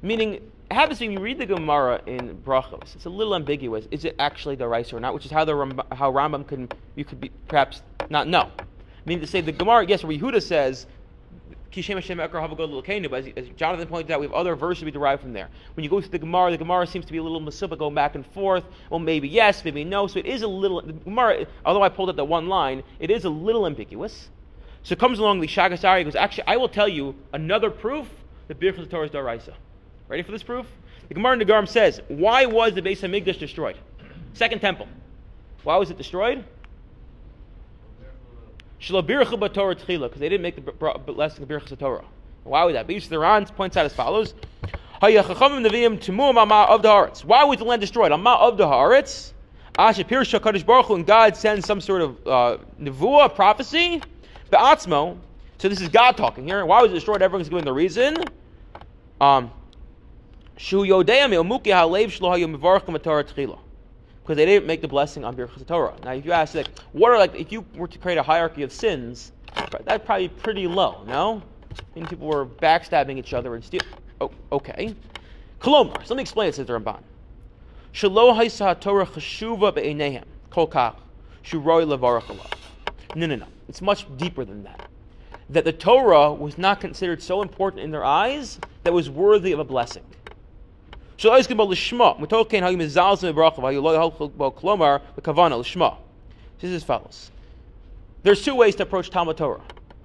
meaning 0.00 0.40
happens 0.70 1.00
when 1.00 1.12
you 1.12 1.20
read 1.20 1.36
the 1.36 1.44
Gemara 1.44 2.00
in 2.06 2.34
Brachos. 2.38 2.94
It's 2.94 3.04
a 3.04 3.10
little 3.10 3.34
ambiguous. 3.34 3.86
Is 3.90 4.06
it 4.06 4.16
actually 4.18 4.56
the 4.56 4.66
rice 4.66 4.90
or 4.94 5.00
not? 5.00 5.12
Which 5.12 5.26
is 5.26 5.30
how 5.30 5.44
the 5.44 5.54
Ram- 5.54 5.82
how 5.92 6.10
Rambam 6.10 6.48
can 6.48 6.66
you 6.94 7.04
could 7.04 7.20
be 7.20 7.30
perhaps 7.46 7.82
not 8.08 8.26
know. 8.26 8.50
I 8.58 8.62
mean 9.04 9.20
to 9.20 9.26
say 9.26 9.42
the 9.42 9.52
Gemara, 9.52 9.84
yes, 9.86 10.02
where 10.02 10.40
says. 10.40 10.86
But 11.70 11.76
as, 11.76 13.48
Jonathan 13.56 13.88
pointed 13.88 14.10
out, 14.10 14.20
we 14.20 14.26
have 14.26 14.32
other 14.32 14.56
verses 14.56 14.84
we 14.84 14.90
derive 14.90 15.20
from 15.20 15.34
there. 15.34 15.50
When 15.74 15.84
you 15.84 15.90
go 15.90 16.00
to 16.00 16.08
the 16.08 16.18
Gemara, 16.18 16.50
the 16.50 16.56
Gemara 16.56 16.86
seems 16.86 17.04
to 17.04 17.12
be 17.12 17.18
a 17.18 17.22
little 17.22 17.42
masubah, 17.42 17.78
going 17.78 17.94
back 17.94 18.14
and 18.14 18.24
forth. 18.26 18.64
Well, 18.88 18.98
maybe 18.98 19.28
yes, 19.28 19.62
maybe 19.62 19.84
no. 19.84 20.06
So 20.06 20.20
it 20.20 20.26
is 20.26 20.40
a 20.40 20.48
little. 20.48 20.80
The 20.80 20.94
Gemara, 20.94 21.46
although 21.66 21.82
I 21.82 21.90
pulled 21.90 22.08
up 22.08 22.16
that 22.16 22.24
one 22.24 22.48
line, 22.48 22.82
it 22.98 23.10
is 23.10 23.26
a 23.26 23.30
little 23.30 23.66
ambiguous. 23.66 24.30
So 24.88 24.94
it 24.94 24.98
comes 24.98 25.18
along 25.18 25.40
the 25.40 25.46
Shagas 25.46 25.82
Aryeh 25.82 26.04
goes, 26.04 26.16
actually, 26.16 26.44
I 26.46 26.56
will 26.56 26.70
tell 26.70 26.88
you 26.88 27.14
another 27.34 27.68
proof 27.68 28.08
that 28.46 28.58
Birchas 28.58 28.88
Torah 28.88 29.04
is 29.04 29.10
Daraisa. 29.10 29.52
Ready 30.08 30.22
for 30.22 30.32
this 30.32 30.42
proof? 30.42 30.66
The 31.08 31.14
Gemara 31.14 31.38
in 31.38 31.66
says, 31.66 32.00
why 32.08 32.46
was 32.46 32.72
the 32.72 32.80
Beis 32.80 33.00
Hamikdash 33.00 33.38
destroyed? 33.38 33.76
Second 34.32 34.60
temple. 34.60 34.88
Why 35.62 35.76
was 35.76 35.90
it 35.90 35.98
destroyed? 35.98 36.42
Because 38.78 39.04
they 40.16 40.28
didn't 40.30 40.40
make 40.40 40.54
the 40.54 40.62
blessing 40.62 41.42
of 41.42 41.48
Birchas 41.50 41.78
Torah. 41.78 42.06
Why 42.44 42.64
was 42.64 42.72
that? 42.72 42.86
Because 42.86 43.10
the 43.10 43.18
Ran 43.18 43.44
points 43.44 43.76
out 43.76 43.84
as 43.84 43.92
follows. 43.92 44.32
Of. 44.32 44.38
Why 45.02 45.12
was 47.44 47.58
the 47.58 47.64
land 47.66 47.82
destroyed? 47.82 48.12
Amma 48.12 48.30
of 48.30 48.56
the 48.56 48.64
Haaretz. 48.64 49.34
Pirsha 49.76 50.40
Kadosh 50.40 50.64
Baruch 50.64 50.86
Hu, 50.86 50.94
and 50.94 51.06
God 51.06 51.36
sends 51.36 51.66
some 51.66 51.82
sort 51.82 52.00
of 52.00 52.26
uh, 52.26 52.56
nevuah, 52.80 53.34
prophecy. 53.34 54.00
Be'atzmo. 54.50 55.18
So 55.58 55.68
this 55.68 55.80
is 55.80 55.88
God 55.88 56.16
talking 56.16 56.44
here. 56.46 56.64
Why 56.64 56.82
was 56.82 56.92
it 56.92 56.94
destroyed? 56.94 57.22
Everyone's 57.22 57.48
giving 57.48 57.64
the 57.64 57.72
reason. 57.72 58.16
Um, 59.20 59.50
because 64.28 64.36
they 64.36 64.44
didn't 64.44 64.66
make 64.66 64.82
the 64.82 64.88
blessing 64.88 65.24
on 65.24 65.34
Birchas 65.34 65.66
Torah. 65.66 65.94
Now, 66.04 66.12
if 66.12 66.24
you 66.24 66.32
ask, 66.32 66.54
like, 66.54 66.68
what 66.92 67.10
are 67.10 67.18
like, 67.18 67.34
if 67.34 67.50
you 67.50 67.64
were 67.74 67.88
to 67.88 67.98
create 67.98 68.18
a 68.18 68.22
hierarchy 68.22 68.62
of 68.62 68.72
sins, 68.72 69.32
that'd 69.84 70.04
probably 70.04 70.28
be 70.28 70.34
pretty 70.34 70.66
low. 70.66 71.02
No, 71.06 71.42
people 71.94 72.26
were 72.26 72.44
backstabbing 72.44 73.18
each 73.18 73.32
other 73.34 73.54
and 73.54 73.64
steal. 73.64 73.80
Oh, 74.20 74.30
okay. 74.52 74.94
Kolomar. 75.60 76.04
So 76.04 76.14
let 76.14 76.16
me 76.16 76.22
explain 76.22 76.48
it. 76.48 76.54
Says 76.54 76.66
the 76.66 76.72
Ramban. 76.78 77.00
Shalo 77.92 78.36
haisa 78.36 78.78
Torah 78.78 79.06
cheshuva 79.06 79.74
be'enehem 79.74 80.24
kol 80.50 80.68
kach 80.68 80.96
shuroi 81.44 81.86
levarach. 81.86 82.36
No, 83.14 83.26
no, 83.26 83.36
no. 83.36 83.46
It's 83.68 83.80
much 83.80 84.06
deeper 84.16 84.44
than 84.44 84.64
that. 84.64 84.88
That 85.50 85.64
the 85.64 85.72
Torah 85.72 86.32
was 86.32 86.58
not 86.58 86.80
considered 86.80 87.22
so 87.22 87.42
important 87.42 87.82
in 87.82 87.90
their 87.90 88.04
eyes 88.04 88.58
that 88.84 88.92
was 88.92 89.08
worthy 89.08 89.52
of 89.52 89.58
a 89.58 89.64
blessing. 89.64 90.04
So 91.16 91.32
I 91.32 91.38
about 91.40 91.68
lishma. 91.68 92.18
Mitoken 92.18 92.60
how 92.60 92.68
you 92.68 92.76
mizalzim 92.76 93.34
berachav 93.34 93.62
how 93.62 93.68
you 93.68 93.80
lo 93.80 94.10
yachol 94.10 94.54
klomar 94.54 95.00
the 95.16 95.22
kavana 95.22 95.58
lishma. 95.58 95.96
This 96.60 96.70
is 96.70 96.76
as 96.76 96.84
follows. 96.84 97.30
There's 98.22 98.44
two 98.44 98.54
ways 98.54 98.76
to 98.76 98.84
approach 98.84 99.10
Talmud 99.10 99.36
Torah. 99.36 99.62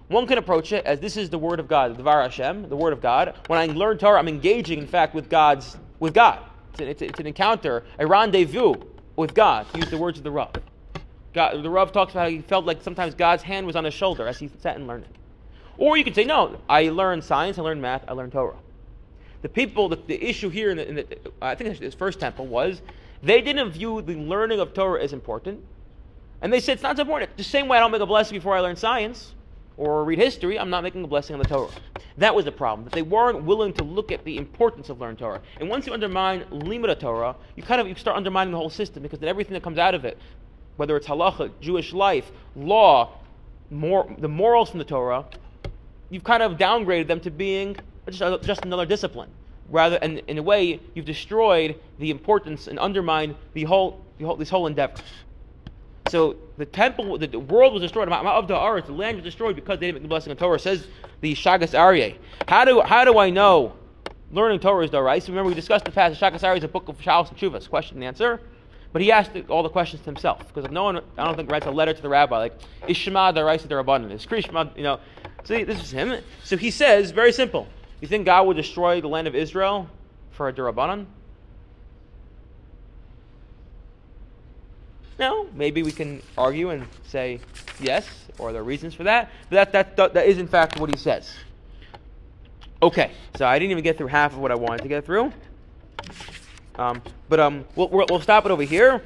One 0.07 0.27
can 0.27 0.37
approach 0.37 0.71
it 0.71 0.85
as 0.85 0.99
this 0.99 1.17
is 1.17 1.29
the 1.29 1.37
word 1.37 1.59
of 1.59 1.67
God, 1.67 1.91
the 1.91 1.97
Devar 1.97 2.21
Hashem, 2.21 2.69
the 2.69 2.75
word 2.75 2.93
of 2.93 3.01
God. 3.01 3.35
When 3.47 3.59
I 3.59 3.65
learn 3.67 3.97
Torah, 3.97 4.19
I'm 4.19 4.27
engaging, 4.27 4.79
in 4.79 4.87
fact, 4.87 5.13
with 5.13 5.29
God's 5.29 5.77
with 5.99 6.13
God. 6.13 6.39
It's 6.71 6.81
an, 6.81 6.87
it's, 6.87 7.01
it's 7.01 7.19
an 7.19 7.27
encounter, 7.27 7.83
a 7.99 8.07
rendezvous 8.07 8.75
with 9.15 9.33
God. 9.33 9.71
To 9.73 9.79
use 9.79 9.89
the 9.89 9.97
words 9.97 10.17
of 10.17 10.23
the 10.23 10.31
Rav. 10.31 10.51
God, 11.33 11.63
the 11.63 11.69
Rav 11.69 11.91
talks 11.91 12.13
about 12.13 12.23
how 12.23 12.29
he 12.29 12.41
felt 12.41 12.65
like 12.65 12.81
sometimes 12.81 13.15
God's 13.15 13.43
hand 13.43 13.65
was 13.65 13.75
on 13.75 13.83
his 13.83 13.93
shoulder 13.93 14.27
as 14.27 14.39
he 14.39 14.49
sat 14.59 14.75
and 14.75 14.87
learning. 14.87 15.09
Or 15.77 15.97
you 15.97 16.03
could 16.03 16.15
say, 16.15 16.23
no, 16.23 16.59
I 16.69 16.89
learned 16.89 17.23
science, 17.23 17.57
I 17.57 17.63
learned 17.63 17.81
math, 17.81 18.03
I 18.07 18.13
learned 18.13 18.31
Torah 18.31 18.57
the 19.43 19.49
people, 19.49 19.89
the, 19.89 19.97
the 19.97 20.23
issue 20.23 20.49
here 20.49 20.71
in 20.71 20.77
the, 20.77 20.89
in 20.89 20.95
the 20.95 21.05
I 21.41 21.53
think 21.53 21.77
this 21.77 21.93
first 21.93 22.19
temple 22.19 22.47
was 22.47 22.81
they 23.21 23.41
didn't 23.41 23.71
view 23.71 24.01
the 24.01 24.15
learning 24.15 24.59
of 24.59 24.73
Torah 24.73 25.03
as 25.03 25.13
important. 25.13 25.63
And 26.41 26.51
they 26.51 26.59
said 26.59 26.73
it's 26.73 26.83
not 26.83 26.95
so 26.95 27.01
important. 27.01 27.37
The 27.37 27.43
same 27.43 27.67
way 27.67 27.77
I 27.77 27.81
don't 27.81 27.91
make 27.91 28.01
a 28.01 28.05
blessing 28.05 28.37
before 28.37 28.55
I 28.55 28.61
learn 28.61 28.75
science 28.75 29.33
or 29.75 30.03
read 30.03 30.19
history, 30.19 30.57
I'm 30.57 30.69
not 30.69 30.83
making 30.83 31.03
a 31.03 31.07
blessing 31.07 31.35
on 31.35 31.41
the 31.41 31.47
Torah. 31.47 31.69
That 32.17 32.33
was 32.35 32.45
the 32.45 32.51
problem, 32.51 32.85
that 32.85 32.93
they 32.93 33.01
weren't 33.01 33.43
willing 33.43 33.73
to 33.73 33.83
look 33.83 34.11
at 34.11 34.23
the 34.23 34.37
importance 34.37 34.89
of 34.89 35.01
learning 35.01 35.17
Torah. 35.17 35.41
And 35.59 35.67
once 35.67 35.87
you 35.87 35.93
undermine 35.93 36.45
limud 36.51 36.97
Torah, 36.99 37.35
you 37.55 37.63
kind 37.63 37.81
of 37.81 37.87
you 37.87 37.95
start 37.95 38.15
undermining 38.15 38.51
the 38.51 38.57
whole 38.57 38.69
system 38.69 39.03
because 39.03 39.19
then 39.19 39.29
everything 39.29 39.53
that 39.53 39.63
comes 39.63 39.77
out 39.77 39.95
of 39.95 40.05
it, 40.05 40.17
whether 40.77 40.95
it's 40.97 41.07
halacha, 41.07 41.51
Jewish 41.61 41.93
life, 41.93 42.31
law, 42.55 43.17
the 43.69 44.29
morals 44.29 44.69
from 44.69 44.79
the 44.79 44.85
Torah, 44.85 45.25
you've 46.09 46.23
kind 46.23 46.43
of 46.43 46.57
downgraded 46.57 47.07
them 47.07 47.19
to 47.21 47.31
being 47.31 47.75
just, 48.09 48.43
just 48.43 48.65
another 48.65 48.85
discipline. 48.85 49.29
Rather, 49.69 49.97
and 50.01 50.19
in 50.27 50.37
a 50.37 50.43
way, 50.43 50.79
you've 50.93 51.05
destroyed 51.05 51.79
the 51.97 52.11
importance 52.11 52.67
and 52.67 52.77
undermined 52.77 53.35
the 53.53 53.63
whole, 53.63 54.03
the 54.19 54.25
whole 54.25 54.35
this 54.35 54.49
whole 54.49 54.67
endeavor. 54.67 55.01
So 56.09 56.35
the 56.57 56.65
temple, 56.65 57.17
the, 57.17 57.27
the 57.27 57.39
world 57.39 57.73
was 57.73 57.81
destroyed. 57.81 58.07
Of 58.09 58.47
the 58.47 58.61
earth, 58.61 58.87
the 58.87 58.91
land 58.91 59.17
was 59.17 59.23
destroyed 59.23 59.55
because 59.55 59.79
they 59.79 59.87
didn't 59.87 59.95
make 59.95 60.03
the 60.03 60.09
blessing 60.09 60.31
of 60.31 60.37
Torah. 60.37 60.59
Says 60.59 60.87
the 61.21 61.33
Shagas 61.33 61.73
Aryeh. 61.73 62.17
How 62.47 62.65
do 62.65 62.81
how 62.81 63.05
do 63.05 63.17
I 63.17 63.29
know 63.29 63.73
learning 64.31 64.59
Torah 64.59 64.83
is 64.83 64.91
the 64.91 65.01
right? 65.01 65.23
So 65.23 65.29
remember 65.29 65.49
we 65.49 65.55
discussed 65.55 65.85
the 65.85 65.91
past. 65.91 66.19
The 66.19 66.25
Shagas 66.25 66.41
Aryeh 66.41 66.57
is 66.57 66.63
a 66.63 66.67
book 66.67 66.89
of 66.89 66.99
Shalos 66.99 67.29
and 67.29 67.37
Chuvas, 67.37 67.67
question 67.67 67.97
and 67.97 68.03
answer. 68.03 68.41
But 68.93 69.01
he 69.01 69.11
asked 69.11 69.31
all 69.49 69.63
the 69.63 69.69
questions 69.69 70.03
to 70.03 70.05
himself 70.05 70.53
because 70.53 70.69
no 70.71 70.83
one, 70.83 70.97
I 71.17 71.25
don't 71.25 71.35
think, 71.35 71.51
writes 71.51 71.65
a 71.65 71.71
letter 71.71 71.93
to 71.93 72.01
the 72.01 72.09
rabbi 72.09 72.37
like 72.37 72.53
is 72.87 72.95
Shema 72.95 73.31
the 73.31 73.41
rabbanon 73.41 74.11
is 74.11 74.25
Krishma, 74.25 74.75
you 74.77 74.83
know. 74.83 74.99
See, 75.43 75.63
this 75.63 75.81
is 75.81 75.91
him. 75.91 76.23
So 76.43 76.55
he 76.55 76.71
says 76.71 77.11
very 77.11 77.33
simple. 77.33 77.67
You 77.99 78.07
think 78.07 78.25
God 78.25 78.47
would 78.47 78.57
destroy 78.57 79.01
the 79.01 79.07
land 79.07 79.27
of 79.27 79.35
Israel 79.35 79.89
for 80.31 80.47
a 80.47 80.53
Durabanan? 80.53 81.05
No, 85.19 85.47
maybe 85.53 85.83
we 85.83 85.91
can 85.91 86.21
argue 86.37 86.69
and 86.69 86.87
say 87.05 87.39
yes, 87.79 88.07
or 88.37 88.51
there 88.51 88.61
are 88.61 88.65
reasons 88.65 88.93
for 88.93 89.03
that. 89.03 89.31
But 89.49 89.71
that, 89.71 89.95
that, 89.95 90.13
that 90.13 90.27
is, 90.27 90.37
in 90.37 90.47
fact, 90.47 90.79
what 90.79 90.89
he 90.89 90.97
says. 90.97 91.31
Okay, 92.81 93.11
so 93.35 93.45
I 93.45 93.57
didn't 93.57 93.71
even 93.71 93.83
get 93.83 93.97
through 93.97 94.07
half 94.07 94.33
of 94.33 94.39
what 94.39 94.51
I 94.51 94.55
wanted 94.55 94.81
to 94.81 94.89
get 94.89 95.05
through. 95.05 95.31
Um, 96.75 97.01
but 97.29 97.39
um, 97.39 97.65
we'll, 97.75 97.89
we'll 97.89 98.21
stop 98.21 98.45
it 98.45 98.51
over 98.51 98.63
here. 98.63 99.03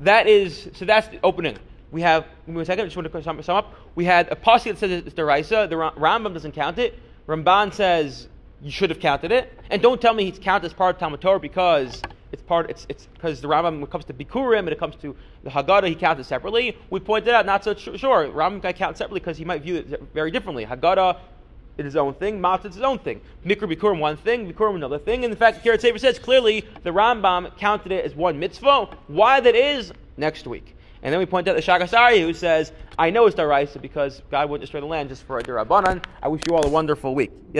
That 0.00 0.26
is, 0.26 0.68
so 0.74 0.84
that's 0.84 1.08
the 1.08 1.18
opening. 1.22 1.58
We 1.90 2.02
have, 2.02 2.26
give 2.46 2.54
me 2.54 2.62
a 2.62 2.64
second, 2.64 2.82
I 2.82 2.86
just 2.86 2.96
want 2.96 3.10
to 3.10 3.22
sum, 3.22 3.42
sum 3.42 3.56
up. 3.56 3.74
We 3.94 4.04
had 4.04 4.30
a 4.30 4.36
posse 4.36 4.70
that 4.70 4.78
says 4.78 4.90
it's 4.90 5.14
Deraisa, 5.14 5.68
the 5.68 5.76
Ra- 5.76 5.94
Rambam 5.94 6.32
doesn't 6.32 6.52
count 6.52 6.78
it. 6.78 6.98
Ramban 7.26 7.72
says 7.72 8.28
you 8.62 8.70
should 8.70 8.90
have 8.90 9.00
counted 9.00 9.32
it. 9.32 9.52
And 9.70 9.80
don't 9.82 10.00
tell 10.00 10.14
me 10.14 10.30
he's 10.30 10.38
counted 10.38 10.66
as 10.66 10.72
part 10.72 10.96
of 10.96 11.00
Talmud 11.00 11.20
Torah 11.20 11.40
because 11.40 12.02
it's 12.32 12.42
part, 12.42 12.68
it's, 12.70 12.86
it's 12.88 13.06
because 13.14 13.40
the 13.40 13.48
Rambam, 13.48 13.74
when 13.74 13.82
it 13.84 13.90
comes 13.90 14.04
to 14.06 14.14
Bikurim 14.14 14.60
and 14.60 14.68
it 14.68 14.78
comes 14.78 14.96
to 14.96 15.16
the 15.44 15.50
Haggadah, 15.50 15.88
he 15.88 15.94
counted 15.94 16.24
separately. 16.24 16.76
We 16.90 17.00
pointed 17.00 17.32
out, 17.32 17.46
not 17.46 17.64
so 17.64 17.74
sure, 17.74 18.28
Rambam 18.28 18.62
can 18.62 18.72
count 18.74 18.98
separately 18.98 19.20
because 19.20 19.38
he 19.38 19.44
might 19.44 19.62
view 19.62 19.76
it 19.76 20.02
very 20.12 20.30
differently. 20.30 20.66
Haggadah 20.66 21.18
is 21.78 21.84
his 21.84 21.96
own 21.96 22.14
thing, 22.14 22.40
Matzah 22.40 22.74
his 22.74 22.82
own 22.82 22.98
thing. 22.98 23.20
Mikra 23.44 23.72
Bikurim 23.72 23.98
one 23.98 24.16
thing, 24.16 24.50
Bikurim 24.52 24.76
another 24.76 24.98
thing. 24.98 25.24
And 25.24 25.32
in 25.32 25.38
fact, 25.38 25.64
Kiryat 25.64 25.80
Sefer 25.80 25.98
says 25.98 26.18
clearly 26.18 26.64
the 26.82 26.90
Rambam 26.90 27.56
counted 27.58 27.92
it 27.92 28.04
as 28.04 28.14
one 28.14 28.38
mitzvah. 28.38 28.88
Why 29.08 29.40
that 29.40 29.54
is, 29.54 29.92
next 30.16 30.46
week. 30.46 30.74
And 31.02 31.12
then 31.12 31.18
we 31.20 31.26
point 31.26 31.46
out 31.46 31.54
the 31.54 31.62
Shagas 31.62 31.92
Aryeh 31.92 32.20
who 32.20 32.34
says, 32.34 32.72
I 32.98 33.10
know 33.10 33.26
it's 33.26 33.36
Daraisa 33.36 33.80
because 33.80 34.22
God 34.30 34.48
wouldn't 34.48 34.62
destroy 34.62 34.80
the 34.80 34.86
land 34.86 35.10
just 35.10 35.22
for 35.24 35.38
a 35.38 35.42
Durabanan. 35.42 36.02
I 36.22 36.28
wish 36.28 36.42
you 36.48 36.56
all 36.56 36.66
a 36.66 36.70
wonderful 36.70 37.14
week. 37.14 37.30
Yes, 37.52 37.54